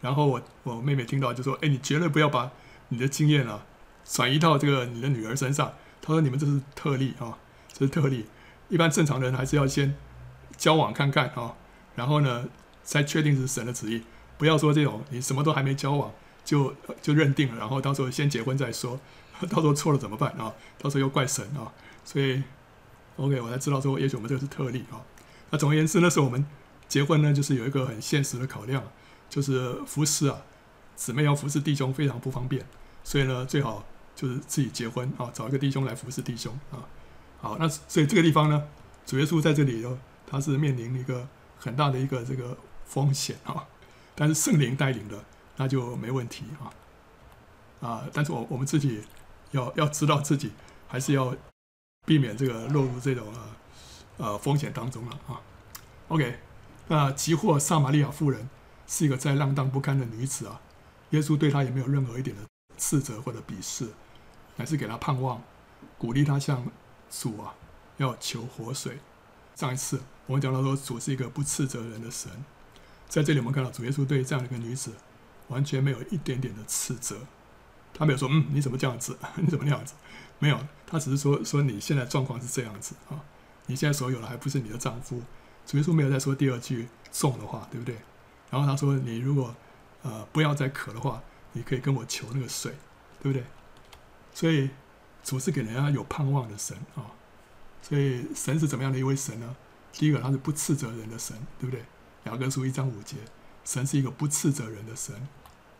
[0.00, 2.50] 然后我我妹妹听到就说：“哎，你绝对不要把
[2.88, 3.64] 你的经验啊
[4.04, 5.72] 转移到这个你的女儿身上。”
[6.02, 7.38] 她说：“你们这是特例啊，
[7.72, 8.26] 这是特例。
[8.68, 9.94] 一般正常人还是要先
[10.56, 11.54] 交往看看啊，
[11.94, 12.46] 然后呢
[12.82, 14.02] 才确定是神的旨意。
[14.36, 16.12] 不要说这种你什么都还没交往
[16.44, 18.98] 就就认定了，然后到时候先结婚再说，
[19.48, 20.52] 到时候错了怎么办啊？
[20.78, 21.72] 到时候又怪神啊，
[22.04, 22.42] 所以。”
[23.16, 24.98] OK，我才知道说，也许我们这个是特例啊。
[25.50, 26.44] 那总而言之，那时候我们
[26.88, 28.82] 结婚呢，就是有一个很现实的考量，
[29.30, 30.42] 就是服侍啊，
[30.96, 32.66] 姊妹要服侍弟兄非常不方便，
[33.04, 33.84] 所以呢，最好
[34.16, 36.82] 就是自己结婚啊，找一个弟兄来服侍弟兄啊。
[37.40, 38.64] 好，那所以这个地方呢，
[39.06, 39.96] 主耶稣在这里头，
[40.26, 43.64] 他是面临一个很大的一个这个风险啊，
[44.16, 45.22] 但是圣灵带领的，
[45.56, 46.66] 那就没问题啊。
[47.88, 49.02] 啊，但是我我们自己
[49.52, 50.50] 要要知道自己
[50.88, 51.32] 还是要。
[52.04, 55.40] 避免这个落入这种呃呃风险当中了啊。
[56.08, 56.38] OK，
[56.88, 58.48] 那急祸撒玛利亚妇人
[58.86, 60.60] 是一个再浪荡不堪的女子啊，
[61.10, 62.42] 耶稣对她也没有任何一点的
[62.76, 63.88] 斥责或者鄙视，
[64.56, 65.42] 乃是给她盼望，
[65.96, 66.66] 鼓励她向
[67.10, 67.54] 主啊
[67.96, 68.98] 要求活水。
[69.54, 72.30] 上一次我们讲到说主是一个不斥责人的神，
[73.08, 74.92] 在这里我们看到主耶稣对这样的一个女子
[75.48, 77.16] 完全没有一点点的斥责，
[77.94, 79.94] 他没有说嗯你怎么这样子， 你怎么那样子。
[80.38, 83.22] 没有，他只是说说你现在状况是这样子啊，
[83.66, 85.22] 你现在所有的还不是你的丈夫。
[85.66, 87.96] 主耶稣没有再说第二句重的话，对不对？
[88.50, 89.54] 然后他说，你如果
[90.02, 91.22] 呃不要再渴的话，
[91.52, 92.72] 你可以跟我求那个水，
[93.22, 93.44] 对不对？
[94.34, 94.68] 所以
[95.22, 97.08] 主是给人家有盼望的神啊。
[97.80, 99.56] 所以神是怎么样的一位神呢？
[99.92, 101.82] 第一个，他是不斥责人的神，对不对？
[102.24, 103.16] 雅各书一章五节，
[103.64, 105.14] 神是一个不斥责人的神。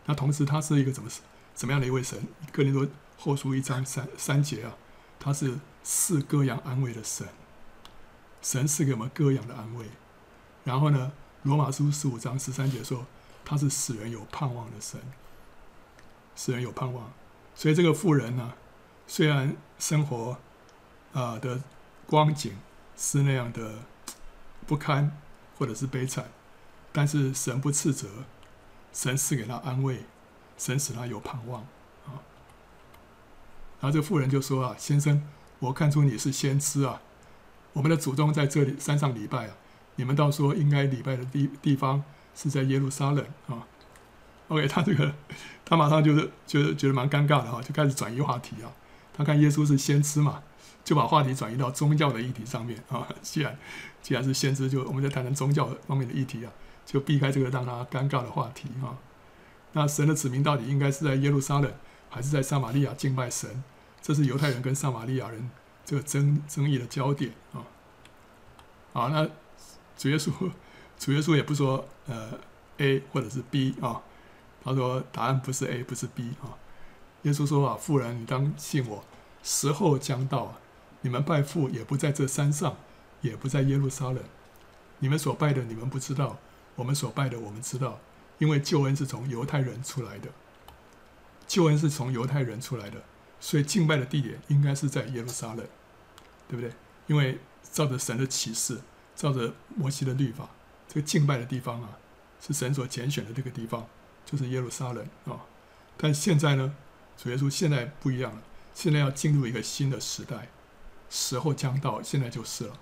[0.05, 1.09] 那同时，他是一个怎么
[1.53, 2.19] 怎么样的一位神？
[2.51, 2.87] 哥林多。
[3.25, 4.77] 后书一章三三节啊，
[5.19, 7.27] 他是赐各样安慰的神，
[8.39, 9.87] 神赐给我们各样的安慰。
[10.63, 11.11] 然后呢，
[11.41, 13.07] 罗马书十五章十三节说，
[13.43, 15.01] 他是使人有盼望的神，
[16.35, 17.11] 使人有盼望。
[17.55, 18.55] 所以这个妇人呢、啊，
[19.07, 20.37] 虽然生活
[21.11, 21.59] 啊的
[22.05, 22.55] 光景
[22.95, 23.79] 是那样的
[24.67, 25.17] 不堪
[25.57, 26.29] 或者是悲惨，
[26.93, 28.07] 但是神不斥责，
[28.93, 30.03] 神赐给他安慰，
[30.59, 31.65] 神使他有盼望。
[33.79, 35.21] 然后这个妇人就说啊，先生，
[35.59, 37.01] 我看出你是先知啊，
[37.73, 39.53] 我们的祖宗在这里山上礼拜啊，
[39.95, 42.03] 你们倒说应该礼拜的地地方
[42.33, 43.67] 是在耶路撒冷啊。
[44.47, 45.13] OK，他这个
[45.65, 48.71] 他马上就是觉得觉得蛮尴尬的哈，就开始转移话题啊。
[49.13, 50.43] 他看耶稣是先知嘛，
[50.83, 53.07] 就把话题转移到宗教的议题上面啊。
[53.23, 53.57] 既然
[54.01, 56.51] 既然是先知，就我们在谈谈宗教方面的议题啊，
[56.85, 58.93] 就避开这个让他尴尬的话题啊。
[59.71, 61.73] 那神的子民到底应该是在耶路撒冷，
[62.15, 63.61] 还是在撒玛利亚敬拜神？
[64.01, 65.51] 这是犹太人跟撒玛利亚人
[65.83, 67.59] 这个争争议的焦点啊。
[68.93, 69.29] 好，那
[69.97, 70.31] 主耶稣
[70.97, 72.31] 主耶稣也不说呃
[72.77, 74.01] A 或者是 B 啊，
[74.63, 76.55] 他说答案不是 A 不是 B 啊。
[77.23, 79.03] 耶稣说啊，妇人你当信我，
[79.43, 80.55] 时候将到，
[81.01, 82.77] 你们拜父也不在这山上，
[83.19, 84.19] 也不在耶路撒冷，
[84.99, 86.37] 你们所拜的你们不知道，
[86.77, 87.99] 我们所拜的我们知道。
[88.37, 90.29] 因为救恩是从犹太人出来的，
[91.47, 93.03] 救恩是从犹太人出来的，
[93.39, 95.65] 所以敬拜的地点应该是在耶路撒冷，
[96.47, 96.71] 对不对？
[97.07, 97.39] 因为
[97.71, 98.79] 照着神的启示，
[99.15, 100.49] 照着摩西的律法，
[100.87, 101.97] 这个敬拜的地方啊，
[102.41, 103.87] 是神所拣选的这个地方，
[104.25, 105.45] 就是耶路撒冷啊。
[105.97, 106.75] 但现在呢，
[107.17, 108.41] 主耶稣现在不一样了，
[108.73, 110.49] 现在要进入一个新的时代，
[111.09, 112.73] 时候将到，现在就是了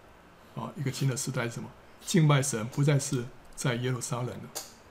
[0.55, 0.71] 啊。
[0.77, 1.69] 一个新的时代是什么？
[2.05, 4.49] 敬拜神不再是在耶路撒冷了。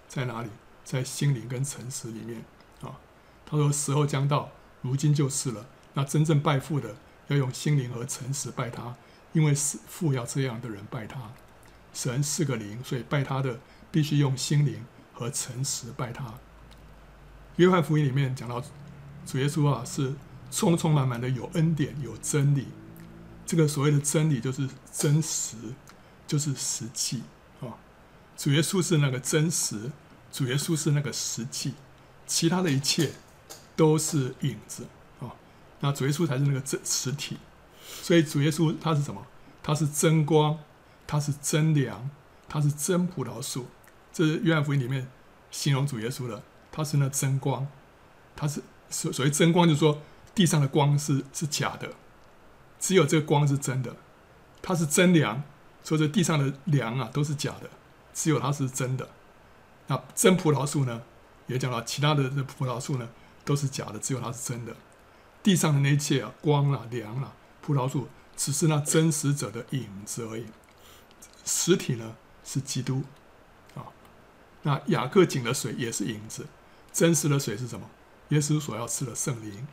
[0.09, 0.51] 在哪里？
[0.85, 2.45] 在心灵跟诚实里面。
[3.53, 4.51] 他说：“时候将到，
[4.81, 5.67] 如今就是了。
[5.93, 6.97] 那真正拜父的，
[7.29, 8.97] 要用心灵和诚实拜他，
[9.35, 11.21] 因为是父要这样的人拜他。
[11.93, 16.33] 神是个灵，所以拜他的必须用心灵和诚实拜他。”
[17.57, 18.65] 约翰福音里面讲到，
[19.27, 20.15] 主耶稣啊是
[20.51, 22.69] 充充满满的有恩典有真理。
[23.45, 25.57] 这个所谓的真理就是真实，
[26.27, 27.23] 就是实际
[27.61, 27.77] 啊。
[28.35, 29.93] 主耶稣是那个真实。
[30.33, 31.75] 主耶稣是那个实际，
[32.27, 33.13] 其他的一切
[33.77, 34.87] 都是影子
[35.21, 35.33] 啊。
[35.81, 37.39] 那主耶稣才是那个真实体，
[37.85, 39.27] 所以主耶稣他是什么？
[39.63, 40.59] 他是真光，
[41.07, 42.11] 他是真粮，
[42.49, 43.67] 他是真葡萄树。
[44.13, 45.09] 这是约翰福音里面
[45.51, 47.67] 形容主耶稣的，他是那真光，
[48.37, 50.01] 他是所所谓真光，就是说
[50.35, 51.91] 地上的光是是假的，
[52.79, 53.97] 只有这个光是真的。
[54.61, 55.43] 他是真粮，
[55.83, 57.71] 说这地上的粮啊都是假的，
[58.13, 59.09] 只有他是真的。
[59.89, 61.03] 那真葡萄树呢？
[61.49, 63.09] 也讲到其他的这葡萄树呢，
[63.45, 64.75] 都是假的，只有它是真的。
[65.43, 70.47] 地上的那一切啊，光啊、凉啊，葡萄树只是那真实者的影子而已。
[71.45, 72.15] 实体呢
[72.45, 73.03] 是基督
[73.75, 73.87] 啊。
[74.63, 76.47] 那雅各井的水也是影子，
[76.93, 77.91] 真实的水是什么？
[78.29, 79.67] 耶稣所要赐的圣灵。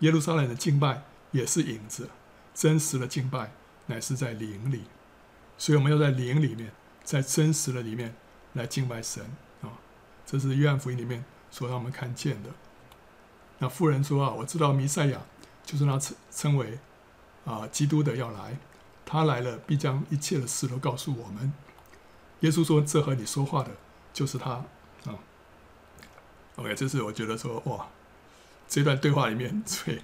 [0.00, 1.02] 耶路撒冷的敬拜
[1.32, 2.08] 也是影子，
[2.54, 3.52] 真实的敬拜
[3.86, 4.84] 乃是在灵里。
[5.58, 8.14] 所以我们要在灵里面，在真实的里面。
[8.54, 9.20] 来敬拜神
[9.62, 9.82] 啊！
[10.24, 12.50] 这是约翰福音里面所让我们看见的。
[13.64, 15.18] 那妇人说啊，我知道弥赛亚
[15.64, 16.78] 就是那称称为
[17.46, 18.58] 啊基督的要来，
[19.06, 21.50] 他来了必将一切的事都告诉我们。
[22.40, 23.70] 耶稣说：“这和你说话的
[24.12, 25.16] 就是他啊。”
[26.56, 27.88] OK，这是我觉得说哇，
[28.68, 30.02] 这段对话里面 最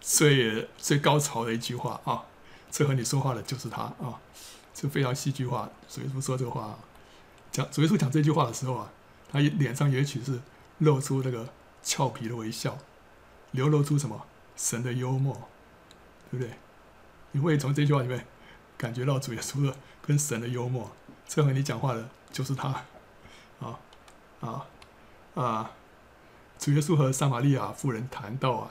[0.00, 2.22] 最最高潮的一句话啊！
[2.70, 4.20] 这和你说话的就是他啊！
[4.72, 6.78] 这非常戏剧化，所以说说这话。
[7.50, 8.92] 讲主耶稣讲这句话的时候啊，
[9.28, 10.38] 他脸上也许是
[10.78, 11.48] 露出那个
[11.86, 12.76] 俏皮的微笑，
[13.52, 14.26] 流露出什么
[14.56, 15.48] 神的幽默，
[16.32, 16.54] 对不对？
[17.30, 18.26] 你会从这句话里面
[18.76, 20.90] 感觉到主耶稣的跟神的幽默。
[21.28, 22.84] 这和你讲话的就是他，
[23.60, 23.78] 啊
[24.40, 24.66] 啊
[25.36, 25.70] 啊！
[26.58, 28.70] 主耶稣和撒玛利亚妇人谈到啊，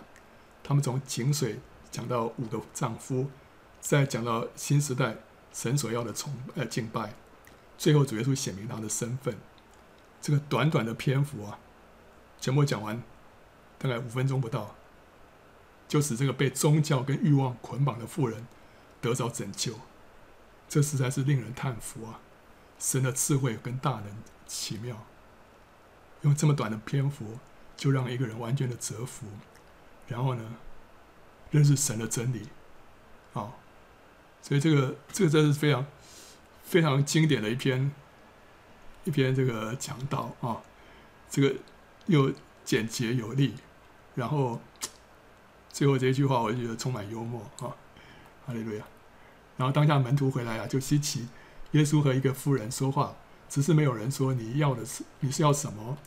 [0.61, 1.59] 他们从井水
[1.89, 3.29] 讲到五个丈夫，
[3.79, 5.15] 再讲到新时代
[5.53, 7.13] 神所要的崇呃敬拜。
[7.77, 9.37] 最后，主耶稣显明他的身份。
[10.21, 11.59] 这个短短的篇幅啊，
[12.45, 13.01] 全部讲完，
[13.79, 14.75] 大概五分钟不到，
[15.87, 18.45] 就使这个被宗教跟欲望捆绑的妇人
[19.01, 19.73] 得着拯救。
[20.69, 22.19] 这实在是令人叹服啊！
[22.77, 24.15] 神的智慧跟大能
[24.45, 25.07] 奇妙，
[26.21, 27.39] 用这么短的篇幅
[27.75, 29.25] 就让一个人完全的折服，
[30.07, 30.43] 然后呢，
[31.49, 32.49] 认识神的真理。
[33.33, 33.53] 啊，
[34.43, 35.83] 所以这个这个真是非常。
[36.63, 37.91] 非常经典的一篇，
[39.03, 40.61] 一篇这个讲道啊，
[41.29, 41.55] 这个
[42.07, 42.31] 又
[42.63, 43.55] 简洁有力，
[44.13, 44.59] 然后
[45.69, 47.75] 最后这一句话，我就觉得充满幽默啊，
[48.45, 48.83] 哈利路亚。
[49.57, 51.27] 然后当下门徒回来啊，就稀奇
[51.71, 53.15] 耶稣和一个妇人说话，
[53.49, 55.97] 只是没有人说你要的是你是要什么，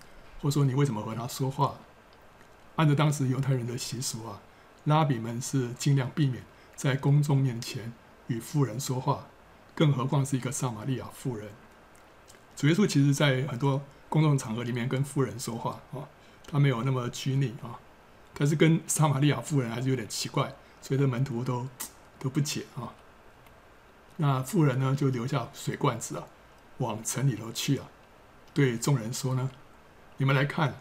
[0.41, 1.79] 或说你为什么和他说话。
[2.77, 4.41] 按照当时犹太人的习俗啊，
[4.85, 6.45] 拉比们是尽量避免
[6.77, 7.93] 在公众面前
[8.29, 9.27] 与妇人说话。
[9.75, 11.51] 更何况是一个撒玛利亚妇人，
[12.57, 16.09] 主耶稣其实在很多公众场合里面跟富人说话啊，
[16.47, 17.79] 他没有那么拘泥啊，
[18.35, 21.69] 但是跟撒玛利亚妇人还是有点奇怪，所以这门徒都
[22.19, 22.95] 都不解啊。
[24.17, 26.25] 那妇人呢，就留下水罐子啊，
[26.79, 27.87] 往城里头去啊，
[28.55, 29.51] 对众人说呢，
[30.17, 30.81] 你们来看，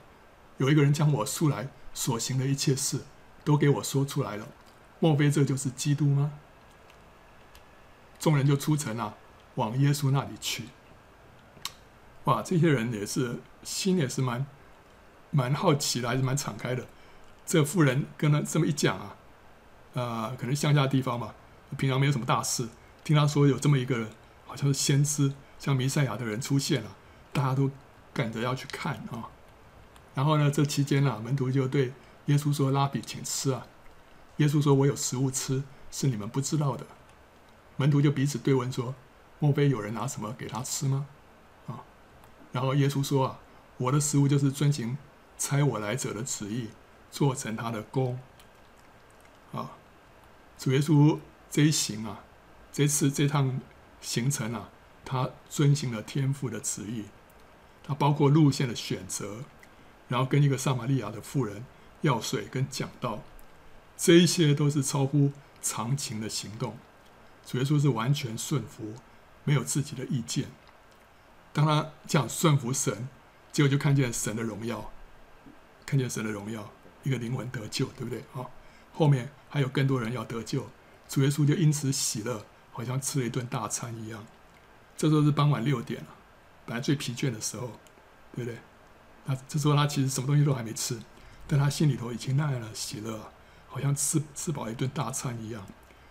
[0.57, 3.01] 有一个人将我素来所行的一切事
[3.43, 4.47] 都给我说出来了，
[4.99, 6.31] 莫非这就是基督吗？
[8.19, 9.15] 众人就出城啊，
[9.55, 10.63] 往耶稣那里去。
[12.27, 14.45] 哇，这些人也是心也是蛮
[15.31, 16.85] 蛮好奇的，还是蛮敞开的。
[17.45, 19.15] 这妇人跟他这么一讲啊，
[19.93, 21.33] 呃，可能乡下地方嘛，
[21.77, 22.67] 平常没有什么大事，
[23.05, 24.09] 听他说有这么一个人，
[24.45, 26.95] 好像是先知，像弥赛亚的人出现了，
[27.31, 27.71] 大家都
[28.13, 29.29] 赶着要去看啊。
[30.13, 31.93] 然后呢，这期间呢，门徒就对
[32.25, 33.65] 耶稣说：“拉比，请吃啊！”
[34.37, 36.85] 耶稣说：“我有食物吃，是你们不知道的。”
[37.77, 38.93] 门徒就彼此对问说
[39.39, 41.05] ：“莫非有人拿什么给他吃吗？”
[42.57, 43.39] 然后耶稣说：“啊，
[43.77, 44.97] 我的食物就是遵行
[45.37, 46.69] 差我来者的旨意。”
[47.09, 48.19] 做成他的工，
[49.53, 49.71] 啊，
[50.57, 51.17] 主耶稣
[51.49, 52.19] 这一行啊，
[52.71, 53.61] 这次这趟
[54.01, 54.69] 行程啊，
[55.05, 57.05] 他遵行了天父的旨意，
[57.83, 59.45] 他包括路线的选择，
[60.09, 61.63] 然后跟一个撒玛利亚的妇人
[62.01, 63.23] 要水跟讲道，
[63.95, 65.31] 这一些都是超乎
[65.61, 66.77] 常情的行动。
[67.45, 68.95] 主耶稣是完全顺服，
[69.45, 70.49] 没有自己的意见。
[71.53, 73.07] 当他这样顺服神，
[73.51, 74.91] 结果就看见神的荣耀，
[75.85, 76.71] 看见神的荣耀。
[77.03, 78.45] 一个灵魂得救，对不对啊？
[78.91, 80.67] 后面还有更多人要得救，
[81.07, 84.25] 主耶稣就因此喜乐，好像吃了一顿大餐一样。
[84.97, 86.07] 这时候是傍晚六点了，
[86.65, 87.79] 本来最疲倦的时候，
[88.35, 88.59] 对不对？
[89.23, 90.99] 那这时候他其实什么东西都还没吃，
[91.47, 93.31] 但他心里头已经那样的喜乐，
[93.67, 95.65] 好像吃吃饱一顿大餐一样。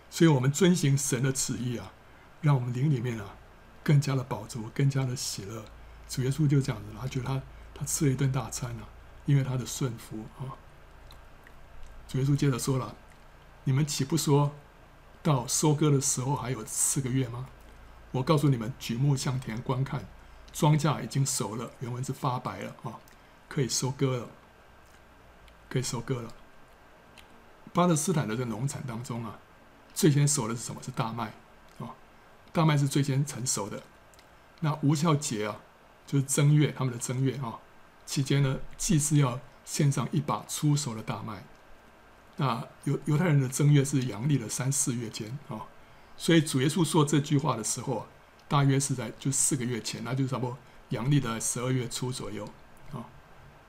[0.09, 1.91] 所以，我们遵行神的旨意啊，
[2.41, 3.35] 让我们灵里面啊
[3.87, 5.63] 更加的饱足，更加的喜乐。
[6.09, 7.41] 主耶稣就这样子，他觉得他
[7.73, 8.83] 他吃了一顿大餐啊，
[9.25, 10.51] 因为他的顺服啊。
[12.05, 12.93] 主耶稣接着说了
[13.63, 14.51] ：“你们岂不说
[15.23, 17.47] 到收割的时候还有四个月吗？
[18.11, 20.05] 我告诉你们，举目向田观看，
[20.51, 22.99] 庄稼已经熟了，原文是发白了啊，
[23.47, 24.27] 可以收割了，
[25.69, 26.33] 可以收割了。
[27.71, 29.39] 巴勒斯坦的这个农产当中啊，
[29.93, 30.83] 最先熟的是什么？
[30.83, 31.31] 是大麦，
[32.57, 33.83] 大麦是最先成熟的。
[34.61, 35.57] 那无酵节啊，
[36.07, 37.59] 就是正月，他们的正月啊，
[38.03, 41.43] 期间呢，祭司要献上一把初熟的大麦。”
[42.37, 45.61] 那犹犹太人的正月是阳历的三四月间啊，
[46.17, 48.07] 所以主耶稣说这句话的时候啊，
[48.47, 50.57] 大约是在就四个月前，那就差不多
[50.89, 52.43] 阳历的十二月初左右
[52.91, 53.05] 啊，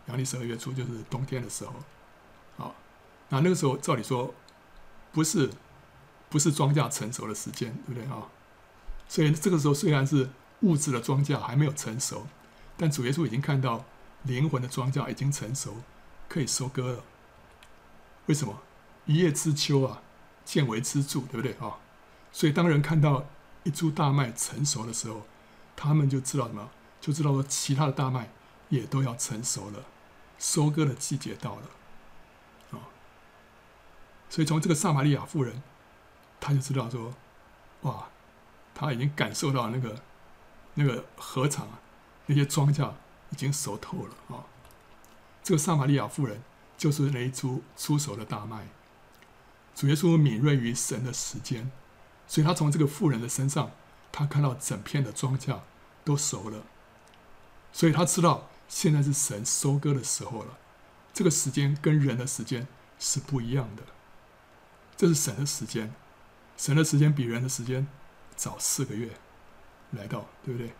[0.07, 1.74] 阳历十二月初就是冬天的时候，
[2.64, 2.72] 啊，
[3.28, 4.34] 那那个时候照理说
[5.12, 5.51] 不是
[6.30, 8.26] 不是庄稼成熟的时间，对不对啊？
[9.09, 10.31] 所以这个时候虽然是
[10.61, 12.27] 物质的庄稼还没有成熟，
[12.77, 13.85] 但主耶稣已经看到
[14.23, 15.77] 灵魂的庄稼已经成熟，
[16.29, 17.05] 可以收割了。
[18.27, 18.61] 为什么
[19.07, 20.03] 一叶知秋啊，
[20.45, 21.79] 见微知著，对不对啊？
[22.31, 23.25] 所以当人看到
[23.65, 25.27] 一株大麦成熟的时候，
[25.75, 26.69] 他们就知道什么？
[27.01, 28.29] 就知道说其他的大麦
[28.69, 29.85] 也都要成熟了，
[30.39, 31.63] 收割的季节到了
[32.73, 32.91] 啊。
[34.29, 35.63] 所以从这个撒玛利亚妇人，
[36.41, 37.15] 他就知道说，
[37.83, 38.09] 哇，
[38.79, 40.01] 他已经感受到那个
[40.74, 41.81] 那个禾场啊，
[42.26, 42.93] 那些庄稼
[43.31, 44.47] 已经熟透了啊。
[45.43, 46.41] 这个撒玛利亚妇人。
[46.79, 48.68] 就是那一株初熟的大麦，
[49.74, 51.72] 主耶稣敏锐于神的时间，
[52.29, 53.72] 所以他从这个妇人的身上，
[54.12, 55.59] 他看到整片的庄稼
[56.05, 56.62] 都熟了，
[57.72, 60.57] 所以他知道现在是神收割的时候了。
[61.12, 62.68] 这个时间跟人的时间
[63.01, 63.83] 是不一样的，
[64.97, 65.93] 这是神的时间，
[66.57, 67.89] 神的时间比人的时间
[68.39, 69.11] 早四个月
[69.91, 70.72] 来到，对不对？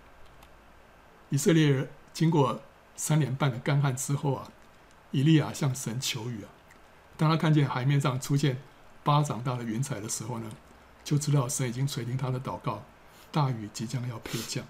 [1.29, 2.63] 以色列人经过
[2.97, 4.51] 三年半的干旱之后啊。
[5.11, 6.51] 以利亚向神求雨啊！
[7.17, 8.61] 当他看见海面上出现
[9.03, 10.51] 巴掌大的云彩的时候呢，
[11.03, 12.83] 就知道神已经垂听他的祷告，
[13.33, 14.63] 大雨即将要配降。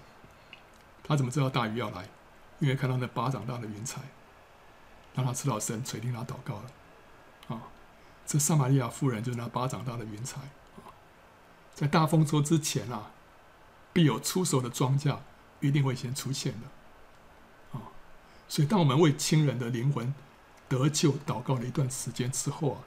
[1.03, 2.07] 他怎么知道大雨要来？
[2.59, 3.99] 因为看到那巴掌大的云彩，
[5.13, 6.71] 让他知道神垂听他祷告了。
[7.49, 7.63] 啊，
[8.25, 10.39] 这撒玛利亚妇人就是那巴掌大的云彩！
[11.79, 13.11] 在大丰收之前啊，
[13.93, 15.17] 必有出手的庄稼
[15.61, 17.95] 一定会先出现的啊！
[18.49, 20.13] 所以，当我们为亲人的灵魂，
[20.67, 22.81] 得救祷告了一段时间之后啊，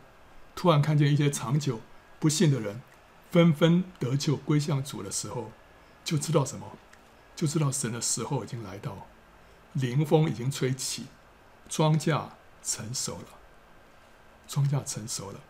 [0.54, 1.80] 突然看见一些长久
[2.20, 2.82] 不信的人
[3.30, 5.50] 纷纷得救归向主的时候，
[6.04, 6.76] 就知道什么？
[7.34, 9.06] 就知道神的时候已经来到，
[9.72, 11.06] 灵风已经吹起，
[11.66, 12.28] 庄稼
[12.62, 13.28] 成熟了，
[14.46, 15.40] 庄稼成熟了。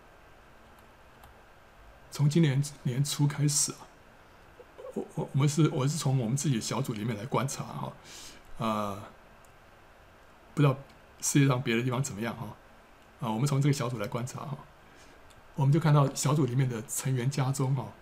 [2.13, 3.79] 从今年年初开始啊，
[4.95, 7.93] 我我我们是我是从我们自己小组里面来观察哈，
[8.59, 9.03] 呃，
[10.55, 10.77] 不知道。
[11.25, 12.49] 世界上别的地方怎么样哈？
[13.21, 14.59] 啊，我们从这个小组来观察哈，
[15.55, 17.93] 我们就看到小组里面的成员家中哈，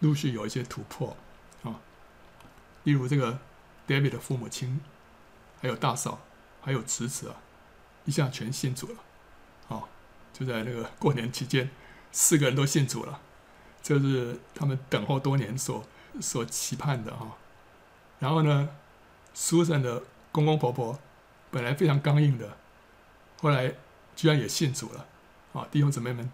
[0.00, 1.16] 陆续有一些突破
[1.62, 1.80] 啊。
[2.84, 3.38] 例如这个
[3.88, 4.82] David 的父母亲，
[5.62, 6.20] 还有大嫂，
[6.60, 7.36] 还有侄子啊，
[8.04, 8.98] 一下全信主了。
[9.68, 9.88] 哦，
[10.34, 11.70] 就在那个过年期间，
[12.12, 13.22] 四个人都信主了，
[13.86, 15.84] 这是他们等候多年所
[16.20, 17.36] 所期盼的哈。
[18.18, 18.68] 然后呢，
[19.32, 20.98] 苏珊的公公婆婆
[21.52, 22.56] 本来非常刚硬的，
[23.40, 23.72] 后来
[24.16, 25.06] 居然也信主了。
[25.52, 26.28] 啊，弟兄姊妹们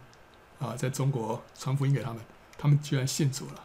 [0.60, 2.22] 啊，在中国传福音给他们，
[2.56, 3.64] 他们居然信主了。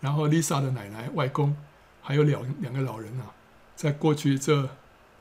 [0.00, 1.56] 然后丽莎的奶奶、外公，
[2.02, 3.30] 还有两两个老人啊，
[3.76, 4.64] 在过去这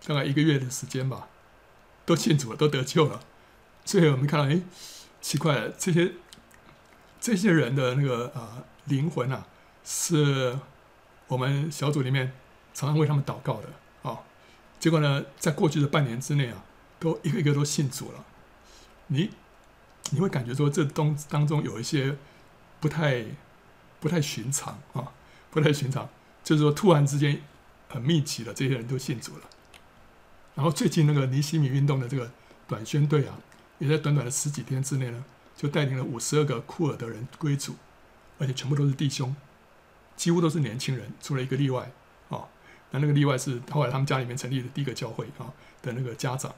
[0.04, 1.28] 大概一个月的时间吧，
[2.08, 3.20] 都信主了，都得救了。
[3.86, 4.64] 所以我们看到，哎，
[5.22, 6.14] 奇怪了，这些
[7.28, 9.46] 这些人的那个啊灵魂啊，
[9.84, 10.58] 是
[11.28, 12.32] 我们小组里面
[12.74, 14.22] 常常为他们祷告的啊。
[14.80, 16.64] 结果呢，在过去的半年之内啊，
[17.00, 18.24] 都一个一个都信主了。
[19.08, 19.32] 你
[20.12, 22.18] 你会感觉说，这东当中有一些
[22.80, 23.26] 不太。
[24.00, 25.12] 不太寻常啊，
[25.50, 26.08] 不太寻常，
[26.44, 27.42] 就是说突然之间
[27.90, 29.42] 很密集的这些人都信主了。
[30.54, 32.32] 然后最近那个尼西米运动的这个
[32.68, 33.40] 短宣队啊，
[33.80, 35.24] 也在短短的十几天之内呢，
[35.58, 37.76] 就带领了五十二个库尔德人归主，
[38.40, 39.36] 而且全部都是弟兄，
[40.16, 41.92] 几乎都是年轻人，除了一个例外
[42.30, 42.48] 啊。
[42.92, 45.52] 那那个例外是后来他们家里面成立的第一个教会啊
[45.82, 46.56] 的那个家长，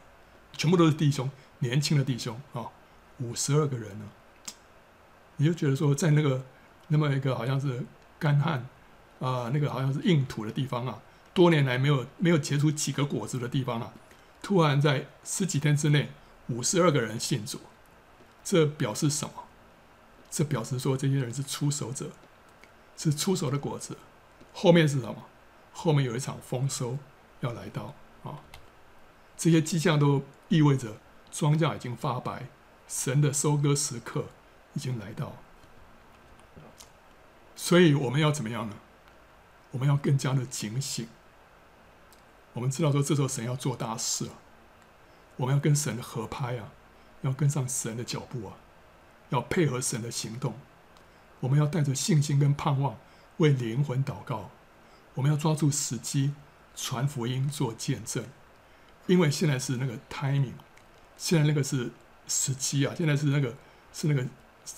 [0.53, 2.67] 全部都是弟兄，年轻的弟兄啊，
[3.17, 4.05] 五十二个人呢，
[5.37, 6.45] 你就觉得说在那个。
[6.91, 7.83] 那么一个好像是
[8.17, 8.65] 干旱
[9.19, 10.99] 啊，那个好像是硬土的地方啊，
[11.35, 13.93] 多年来没有没有结出几个果子的地方啊，
[14.41, 16.09] 突然在十几天之内，
[16.47, 17.61] 五十二个人信主，
[18.43, 19.45] 这表示什么？
[20.31, 22.11] 这表示说这些人是出手者，
[22.97, 23.97] 是出手的果子。
[24.53, 25.25] 后面是什么？
[25.73, 26.97] 后面有一场丰收
[27.39, 28.41] 要来到啊！
[29.37, 30.97] 这些迹象都意味着
[31.31, 32.47] 庄稼已经发白，
[32.87, 34.25] 神的收割时刻
[34.73, 35.37] 已经来到。
[37.55, 38.75] 所以我们要怎么样呢？
[39.71, 41.07] 我们要更加的警醒。
[42.53, 44.33] 我们知道说，这时候神要做大事了，
[45.37, 46.71] 我们要跟神合拍啊，
[47.21, 48.53] 要跟上神的脚步啊，
[49.29, 50.53] 要配合神的行动。
[51.39, 52.97] 我们要带着信心跟盼望
[53.37, 54.49] 为灵魂祷告。
[55.15, 56.33] 我们要抓住时机
[56.75, 58.25] 传福音做见证，
[59.07, 60.53] 因为现在是那个 timing，
[61.17, 61.91] 现在那个是
[62.27, 63.55] 时机啊，现在是那个
[63.93, 64.25] 是那个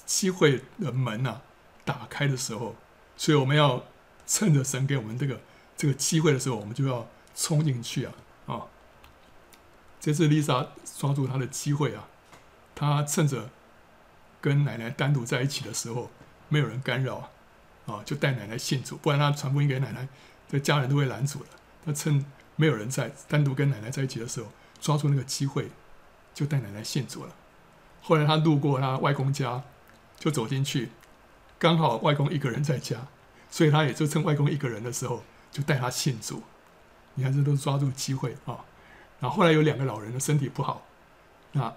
[0.05, 1.41] 机会的门啊。
[1.83, 2.75] 打开的时候，
[3.17, 3.83] 所以我们要
[4.27, 5.41] 趁着神给我们这个
[5.75, 8.13] 这个机会的时候，我们就要冲进去啊！
[8.45, 8.67] 啊，
[9.99, 10.67] 这次丽莎
[10.99, 12.07] 抓住她的机会啊，
[12.89, 13.49] 他趁着
[14.41, 16.09] 跟奶奶单独在一起的时候，
[16.49, 17.29] 没有人干扰
[17.85, 20.07] 啊，就带奶奶信主，不然他传福音给奶奶，
[20.49, 21.49] 这家人都会拦阻的。
[21.85, 22.25] 他趁
[22.55, 25.69] 没有人在，单独跟奶奶在一起的时候，抓住那个机会，
[26.33, 27.35] 就带奶奶信主了。
[28.01, 29.63] 后来他路过他外公家，
[30.17, 30.89] 就走进去。
[31.59, 33.07] 刚好外公一个人在家，
[33.51, 36.41] 所以他也就趁外公一个人的时候，就带他信主。
[37.13, 38.65] 你看，这都抓住机会啊！
[39.19, 40.81] 然后后来有两个老人的身体不好，
[41.51, 41.71] 那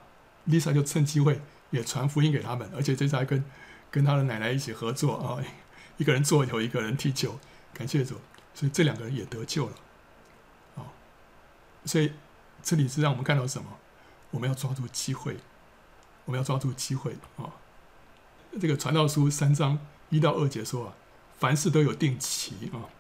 [0.45, 1.40] 丽莎就趁机会
[1.70, 3.45] 也传福音给他们，而且这次还跟
[3.90, 5.42] 跟他的奶奶一起合作啊，
[5.97, 7.38] 一个人做球，一个人踢球，
[7.72, 8.16] 感谢主，
[8.55, 9.72] 所以这两个人也得救了
[10.76, 10.82] 啊！
[11.84, 12.12] 所以
[12.62, 13.78] 这里是让我们看到什么？
[14.30, 15.36] 我们要抓住机会，
[16.24, 17.51] 我们要抓住机会啊！
[18.61, 19.78] 这个传道书三章
[20.11, 20.95] 一到二节说啊，
[21.38, 22.90] 凡事都有定期啊，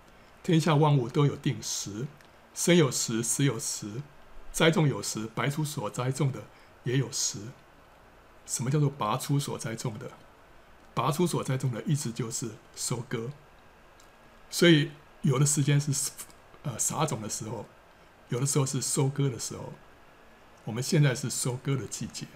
[0.42, 2.06] 天下万物都有定时，
[2.54, 4.02] 生有时，死有时，
[4.52, 6.44] 栽种有时，拔出所栽种的
[6.84, 7.38] 也有时。
[8.46, 10.10] 什么叫做拔出所栽种的？
[10.94, 13.30] 拔出所栽种的意思就是收割。
[14.48, 16.12] 所以有的时间是
[16.62, 17.66] 呃撒种的时候，
[18.28, 19.72] 有的时候是收割的时候。
[20.66, 22.26] 我们现在是收割的季节，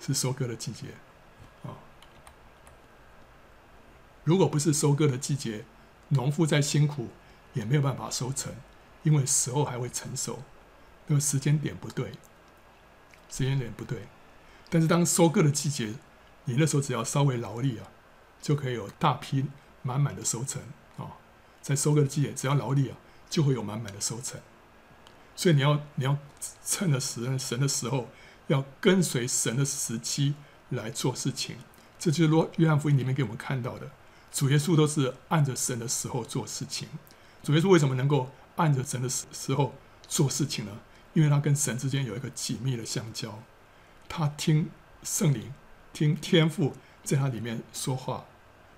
[0.00, 0.86] 是收割的季节
[1.64, 1.76] 啊。
[4.24, 5.66] 如果不是收割的季节，
[6.08, 7.08] 农夫再辛苦
[7.52, 8.54] 也没有办法收成，
[9.02, 10.42] 因为时候还会成熟，
[11.08, 12.12] 那个时间点不对，
[13.28, 14.06] 时间点不对。
[14.68, 15.94] 但是当收割的季节，
[16.44, 17.86] 你那时候只要稍微劳力啊，
[18.42, 19.46] 就可以有大批
[19.82, 20.60] 满满的收成
[20.96, 21.16] 啊。
[21.62, 22.96] 在收割的季节，只要劳力啊，
[23.30, 24.40] 就会有满满的收成。
[25.34, 26.16] 所以你要你要
[26.64, 28.08] 趁着时神的时候，
[28.46, 30.34] 要跟随神的时机
[30.70, 31.56] 来做事情。
[31.98, 33.90] 这就是约约翰福音里面给我们看到的。
[34.32, 36.88] 主耶稣都是按着神的时候做事情。
[37.42, 39.74] 主耶稣为什么能够按着神的时时候
[40.06, 40.72] 做事情呢？
[41.16, 43.42] 因为他跟神之间有一个紧密的相交，
[44.06, 44.68] 他听
[45.02, 45.54] 圣灵、
[45.94, 48.26] 听天父在他里面说话，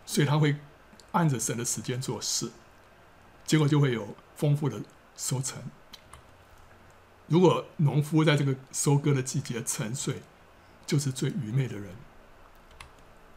[0.07, 0.55] 所以他会
[1.11, 2.53] 按着神的时间做事，
[3.45, 4.81] 结果就会有丰富的
[5.17, 5.61] 收成。
[7.27, 10.23] 如果农夫在这个收割的季节沉睡，
[10.87, 11.97] 就是最愚昧的人。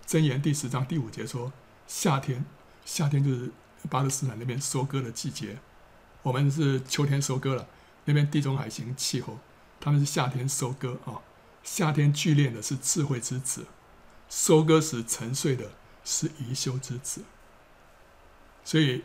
[0.05, 1.51] 箴言第十章第五节说。
[1.87, 2.45] 夏天，
[2.85, 3.51] 夏天就是
[3.89, 5.57] 巴勒斯坦那边收割的季节。
[6.21, 7.67] 我们是秋天收割了，
[8.05, 9.37] 那边地中海型气候，
[9.79, 11.21] 他们是夏天收割啊，
[11.63, 13.67] 夏天聚敛的是智慧之子，
[14.29, 15.71] 收割时沉睡的
[16.03, 17.23] 是贻羞之子。
[18.63, 19.03] 所以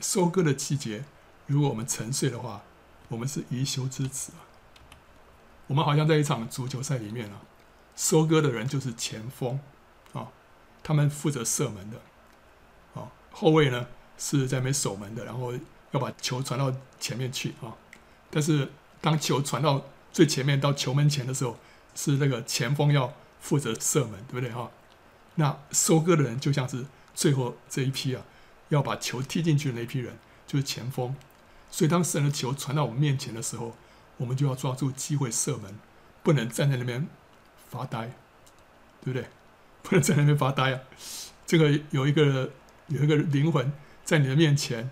[0.00, 1.04] 收割的季节，
[1.46, 2.62] 如果我们沉睡的话，
[3.08, 4.44] 我们是贻羞之子啊。
[5.66, 7.42] 我们好像在一场足球赛里面啊，
[7.94, 9.60] 收割的人就是前锋
[10.12, 10.28] 啊，
[10.82, 12.00] 他们负责射门的
[12.94, 13.86] 啊，后卫呢
[14.16, 15.52] 是在那边守门的，然后
[15.90, 17.76] 要把球传到前面去啊。
[18.30, 18.70] 但是
[19.00, 21.58] 当球传到最前面到球门前的时候，
[21.94, 24.70] 是那个前锋要负责射门，对不对哈？
[25.36, 28.24] 那收割的人就像是最后这一批啊，
[28.68, 31.14] 要把球踢进去的那批人，就是前锋。
[31.70, 33.76] 所以当神的球传到我们面前的时候，
[34.16, 35.78] 我们就要抓住机会射门，
[36.22, 37.06] 不能站在那边
[37.68, 38.12] 发呆，
[39.04, 39.26] 对不对？
[39.82, 40.80] 不能在那边发呆啊！
[41.46, 42.50] 这个有一个
[42.88, 43.72] 有一个灵魂
[44.04, 44.90] 在你的面前，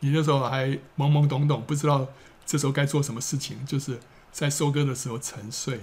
[0.00, 2.08] 你那时候还懵懵懂懂，不知道
[2.50, 4.00] 这时候该做什么事情，就是
[4.32, 5.82] 在收割的时候沉睡。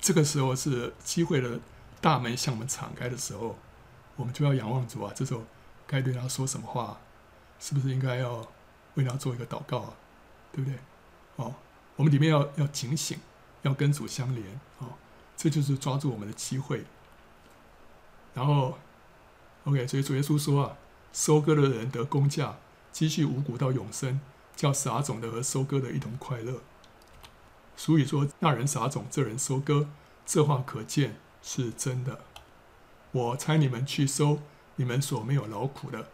[0.00, 1.60] 这个时候是机会的
[2.00, 3.56] 大门向我们敞开的时候，
[4.16, 5.12] 我们就要仰望主啊！
[5.14, 5.44] 这时候
[5.86, 6.98] 该对他说什么话？
[7.60, 8.44] 是不是应该要
[8.94, 9.94] 为他做一个祷告啊？
[10.50, 10.76] 对不对？
[11.36, 11.54] 哦，
[11.94, 13.16] 我们里面要要警醒，
[13.62, 14.44] 要跟主相连
[14.78, 14.88] 哦，
[15.36, 16.84] 这就是抓住我们的机会。
[18.34, 18.76] 然后
[19.62, 20.76] ，OK，所以主耶稣说啊，
[21.12, 22.56] 收割的人得工价，
[22.90, 24.20] 积蓄五谷到永生，
[24.60, 26.60] 叫撒种的和收割的一同快乐。
[27.78, 29.88] 所以说：“那人撒种，这人收割。”
[30.26, 32.20] 这话可见是真的。
[33.12, 34.40] 我差你们去收
[34.76, 36.08] 你们所没有劳苦的，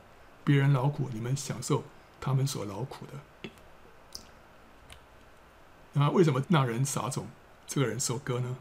[0.44, 1.82] 别人劳苦，你们享受
[2.20, 3.50] 他们所劳苦的。
[5.94, 7.26] 那为什么那人撒种，
[7.66, 8.58] 这个人收割呢？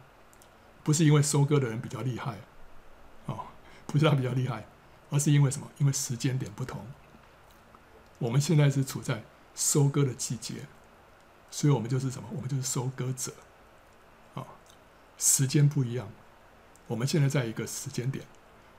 [0.84, 2.40] 不是因为收割的人比较厉害，
[3.28, 3.46] 哦，
[3.86, 4.66] 不是他比较厉害，
[5.12, 5.68] 而是因为什么？
[5.78, 6.88] 因为时间点不同。
[8.18, 9.24] 我们现在是处在
[9.56, 10.68] 收割的季节，
[11.49, 12.30] 所以我们就是什么？
[12.34, 13.34] 我们就是收割者，
[14.36, 14.45] 啊、
[15.18, 16.08] 时间不一样。
[16.88, 18.26] 我们现在在一个时间点，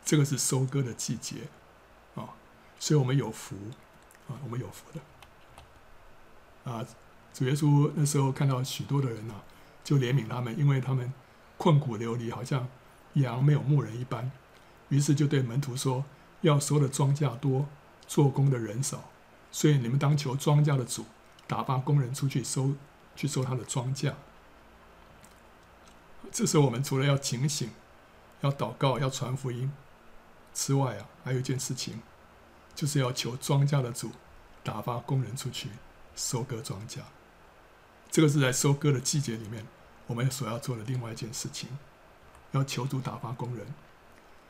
[0.04, 1.48] 这个是收割的季节，
[2.14, 2.36] 啊、
[2.78, 3.56] 所以我们有福，
[4.28, 6.86] 啊、我们有福的，啊。
[7.34, 9.34] 主耶稣那时候看到许多的人呢、
[9.84, 11.12] 就怜悯他们，因为他们
[11.58, 12.66] 困苦流离，好像
[13.12, 14.30] 羊没有牧人一般。
[14.88, 16.06] 于是就对门徒说
[16.40, 17.66] ：“要收的庄稼多，
[18.06, 19.10] 做工的人少，
[19.56, 21.06] 所以你们当求庄稼的主
[21.46, 22.74] 打发工人出去收，
[23.16, 24.12] 去收他的庄稼。”
[26.30, 27.70] 这时候我们除了要警醒、
[28.42, 29.72] 要祷告、要传福音
[30.52, 32.02] 之外啊，还有一件事情，
[32.74, 34.10] 就是要求庄稼的主
[34.62, 35.70] 打发工人出去
[36.14, 36.98] 收割庄稼。
[38.10, 39.66] 这个是在收割的季节里面，
[40.06, 41.70] 我们所要做的另外一件事情，
[42.50, 43.66] 要求主打发工人。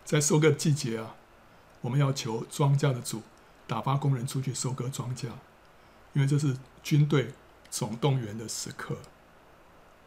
[0.04, 1.14] 在收割季节啊，
[1.82, 3.22] 我们要求庄稼的主
[3.66, 5.28] 打发工人出去收割庄稼，
[6.12, 7.32] 因为这是军队
[7.70, 8.96] 总动员的时刻，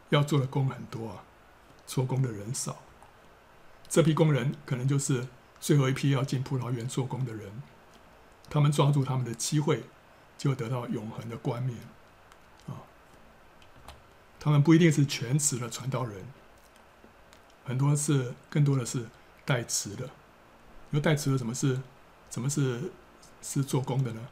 [0.09, 1.23] 要做的工很多啊，
[1.85, 2.77] 做工的人少。
[3.89, 5.27] 这批工人可能就是
[5.59, 7.61] 最后一批要进葡萄园做工的人，
[8.49, 9.83] 他们抓住他们的机会，
[10.37, 11.77] 就得到永恒的冠冕
[12.67, 12.85] 啊。
[14.39, 16.23] 他们不一定是全职的传道人，
[17.65, 19.07] 很多是更多的是
[19.43, 20.09] 代职的。
[20.91, 21.81] 有代职的，怎么是，
[22.29, 22.91] 怎么是
[23.41, 24.27] 是做工的呢？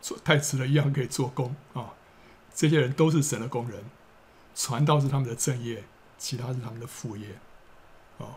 [0.00, 1.94] 做带职的一样可以做工啊。
[2.54, 3.84] 这些人都是神的工人，
[4.54, 5.84] 传道是他们的正业，
[6.18, 7.38] 其他是他们的副业。
[8.18, 8.36] 哦，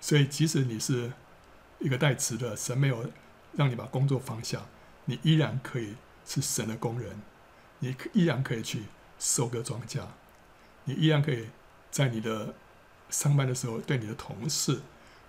[0.00, 1.12] 所以即使你是
[1.78, 3.10] 一个带职的，神没有
[3.52, 4.66] 让你把工作放下，
[5.06, 5.94] 你依然可以
[6.26, 7.22] 是神的工人，
[7.78, 8.82] 你依然可以去
[9.18, 10.02] 收割庄稼。
[10.84, 11.48] 你依然可以
[11.90, 12.54] 在你的
[13.08, 14.80] 上班的时候对你的同事，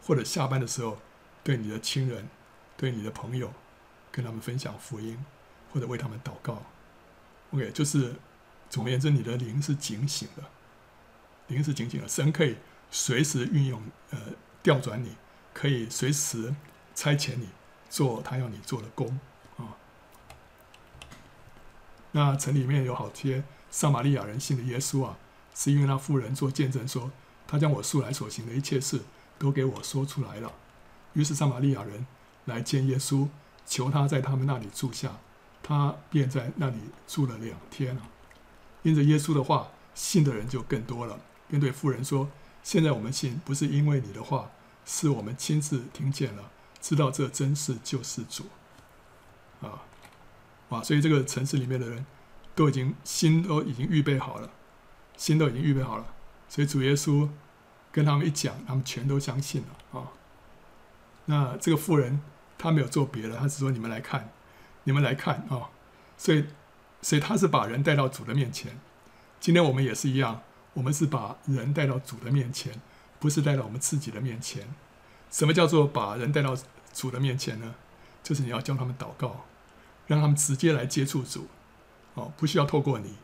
[0.06, 0.98] 或者下班的时候
[1.44, 2.28] 对你的亲人、
[2.76, 3.54] 对你的朋友，
[4.12, 5.18] 跟他们分享福音，
[5.72, 6.62] 或者为他们祷告。
[7.52, 8.16] OK，就是
[8.70, 10.44] 总而言之，你的灵是警醒的，
[11.48, 12.08] 灵是警醒的。
[12.08, 12.58] 神可以
[12.92, 13.82] 随时运用，
[14.12, 14.20] 呃，
[14.62, 15.16] 调转你，
[15.54, 16.54] 可以随时
[16.94, 17.50] 差遣你
[17.90, 19.20] 做他要你做的工
[19.58, 19.78] 啊。
[22.12, 25.18] 那城里面有好些撒玛利亚人信的耶稣啊。
[25.56, 27.12] 是因为那妇人做见证说，
[27.46, 29.02] 他将我素来所行的一切事
[29.38, 30.54] 都给我说出来了。
[31.12, 32.06] 于是撒玛利亚人
[32.46, 33.28] 来见耶稣，
[33.70, 35.12] 求他在他们那里住下，
[35.64, 38.02] 他便在那里住了两天了。
[38.82, 41.20] 因着耶稣的话，信的人就更多了。
[41.48, 42.30] 便对妇人说
[42.64, 44.50] ：“现在我们信，不是因为你的话，
[44.86, 46.52] 是我们亲自听见了，
[46.82, 48.46] 知道这真是救世主。”
[49.62, 49.84] 啊，
[50.70, 50.84] 哇！
[50.84, 52.06] 所以这个城市里面的人
[52.56, 54.50] 都已经心都已经预备好了。
[55.18, 56.06] 心都已经预备好了，
[56.48, 57.28] 所以主耶稣
[57.92, 60.08] 跟他们一讲，他们全都相信了啊。
[61.26, 62.22] 那这个妇人
[62.60, 64.30] 他没有做别的，他只说：“你们来看，
[64.84, 65.72] 你们来看啊。”
[66.18, 66.46] 所以
[67.02, 68.78] 所以他是把人带到主的面前。
[69.40, 70.44] 今天我们也是一样，
[70.74, 72.74] 我们是把人带到主的面前，
[73.20, 74.68] 不是带到我们自己的面前。
[75.32, 76.56] 什么叫做把人带到
[76.94, 77.74] 主的面前呢？
[78.22, 79.46] 就是你要教他们祷告，
[80.08, 81.48] 让他们直接来接触主，
[82.16, 83.16] 哦，不需要透过你，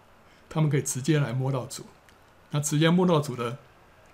[0.50, 1.86] 他们可以直接来摸到主。
[2.52, 3.58] 那直接摸到主的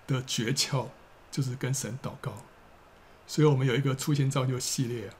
[0.08, 0.88] 的诀窍，
[1.30, 2.32] 就是跟神祷告。
[3.26, 5.10] 所以我们有一个初心造就系列，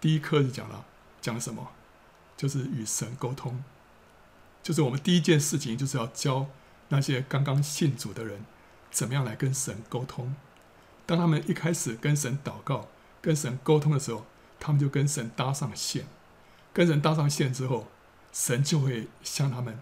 [0.00, 0.84] 第一课是讲了
[1.20, 1.68] 讲什么？
[2.36, 3.62] 就是与神沟通。
[4.62, 6.46] 就是我们第一件事情，就是要教
[6.88, 8.44] 那些刚刚信主的人，
[8.90, 10.34] 怎么样来跟神沟通。
[11.06, 12.88] 当他们一开始跟神祷告、
[13.22, 14.26] 跟神沟通的时候，
[14.60, 16.06] 他们就跟神搭上线。
[16.72, 17.88] 跟神搭上线之后，
[18.32, 19.80] 神就会向他们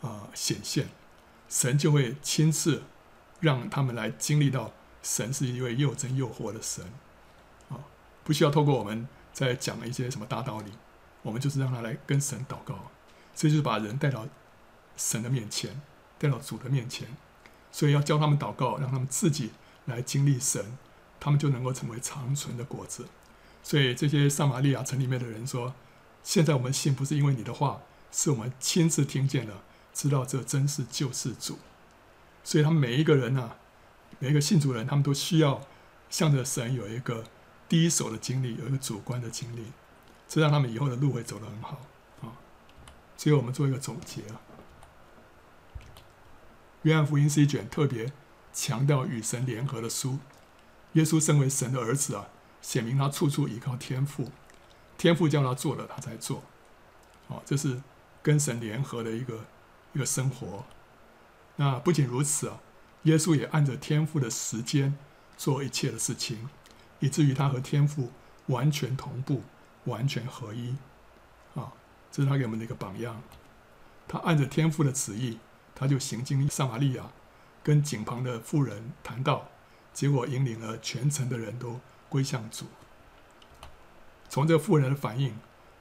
[0.00, 0.88] 啊、显现，
[1.48, 2.82] 神就会亲自
[3.40, 4.72] 让他们来经历到
[5.04, 6.84] 神是一位又真又活的神
[7.68, 7.78] 啊，
[8.24, 10.72] 不需要透过我们在讲一些什么大道理，
[11.22, 12.90] 我们就是让他来跟神祷告。
[13.36, 14.26] 这就是把人带到
[14.96, 15.82] 神的面前，
[16.18, 17.08] 带到主的面前，
[17.70, 19.50] 所以要教他们祷告，让他们自己
[19.84, 20.78] 来经历神，
[21.20, 23.06] 他们就能够成为长存的果子。
[23.62, 25.74] 所以这些撒玛利亚城里面的人说
[26.22, 27.80] ：“现在我们信不是因为你的话，
[28.12, 31.58] 是我们亲自听见了，知道这真是救世主。”
[32.44, 33.56] 所以他们每一个人啊，
[34.18, 35.60] 每一个信主人，他们都需要
[36.08, 37.24] 向着神有一个
[37.68, 39.72] 第一手的经历，有一个主观的经历，
[40.28, 41.80] 这让他们以后的路会走得很好
[42.22, 42.32] 啊。
[43.16, 44.40] 所以我们做一个总结啊，
[46.82, 48.12] 约翰福音是一卷特别
[48.52, 50.18] 强调与神联合的书。
[50.92, 52.28] 耶稣身为神的儿子啊，
[52.62, 54.30] 显明他处处依靠天父，
[54.96, 56.42] 天父叫他做的他才做。
[57.26, 57.82] 哦，这是
[58.22, 59.44] 跟神联合的一个
[59.92, 60.64] 一个生活。
[61.56, 62.60] 那不仅如此啊，
[63.04, 64.94] 耶稣也按着天父的时间
[65.36, 66.48] 做一切的事情，
[67.00, 68.10] 以至于他和天父
[68.46, 69.42] 完全同步，
[69.84, 70.76] 完全合一。
[71.54, 71.72] 啊。
[72.10, 73.20] 这是他给我们的一个榜样。
[74.06, 75.38] 他按着天父的旨意，
[75.74, 77.10] 他就行经撒玛利亚，
[77.62, 79.48] 跟井旁的妇人谈道，
[79.92, 82.66] 结果引领了全城的人都归向主。
[84.28, 85.36] 从这妇人的反应，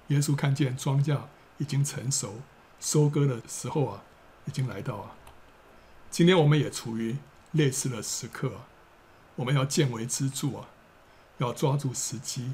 [0.08, 1.20] 耶稣看见庄稼
[1.60, 2.42] 已经成熟，
[2.80, 4.02] 收割的时候啊，
[4.46, 5.16] 已经来到啊。
[6.14, 7.18] 今天我们也处于
[7.54, 8.52] 类似的时刻，
[9.36, 10.70] 我们要见微知著啊，
[11.40, 12.54] 要抓住时机，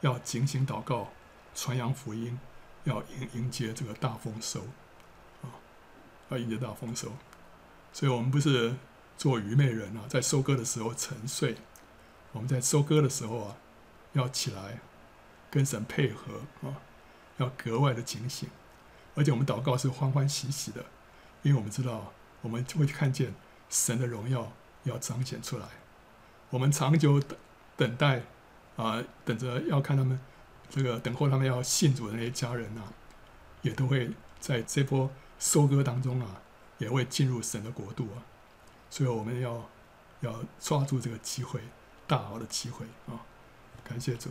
[0.00, 1.12] 要警醒祷告，
[1.54, 2.36] 传扬福音。
[2.82, 4.62] 要迎迎接这个大丰收，
[5.42, 5.54] 啊，
[6.30, 7.12] 要迎接大丰收，
[7.92, 8.74] 所以我们不是
[9.16, 11.54] 做愚昧人啊，在收割的时候沉睡，
[12.32, 13.56] 我们在收割的时候啊，
[14.14, 14.80] 要起来
[15.48, 16.74] 跟神配合啊，
[17.36, 18.48] 要格外的警醒，
[19.14, 20.86] 而且我们祷告是欢欢喜喜的，
[21.42, 22.12] 因为我们知道
[22.42, 23.34] 我们就会看见
[23.68, 24.52] 神的荣耀
[24.84, 25.66] 要彰显出来，
[26.50, 27.36] 我们长久等
[27.76, 28.22] 等待
[28.76, 30.18] 啊，等着要看他们。
[30.68, 32.92] 这个等候他们要信主的那些家人啊，
[33.62, 36.40] 也都会在这波收割当中啊，
[36.78, 38.22] 也会进入神的国度啊。
[38.88, 39.68] 所以我们要
[40.20, 41.60] 要抓住这个机会，
[42.06, 43.18] 大好的机会啊！
[43.82, 44.30] 感谢主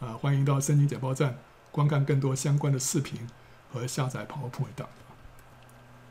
[0.00, 0.12] 啊！
[0.12, 1.38] 欢迎到圣经简报站
[1.70, 3.26] 观看更多相关的视频
[3.72, 4.88] 和下载 PowerPoint 档。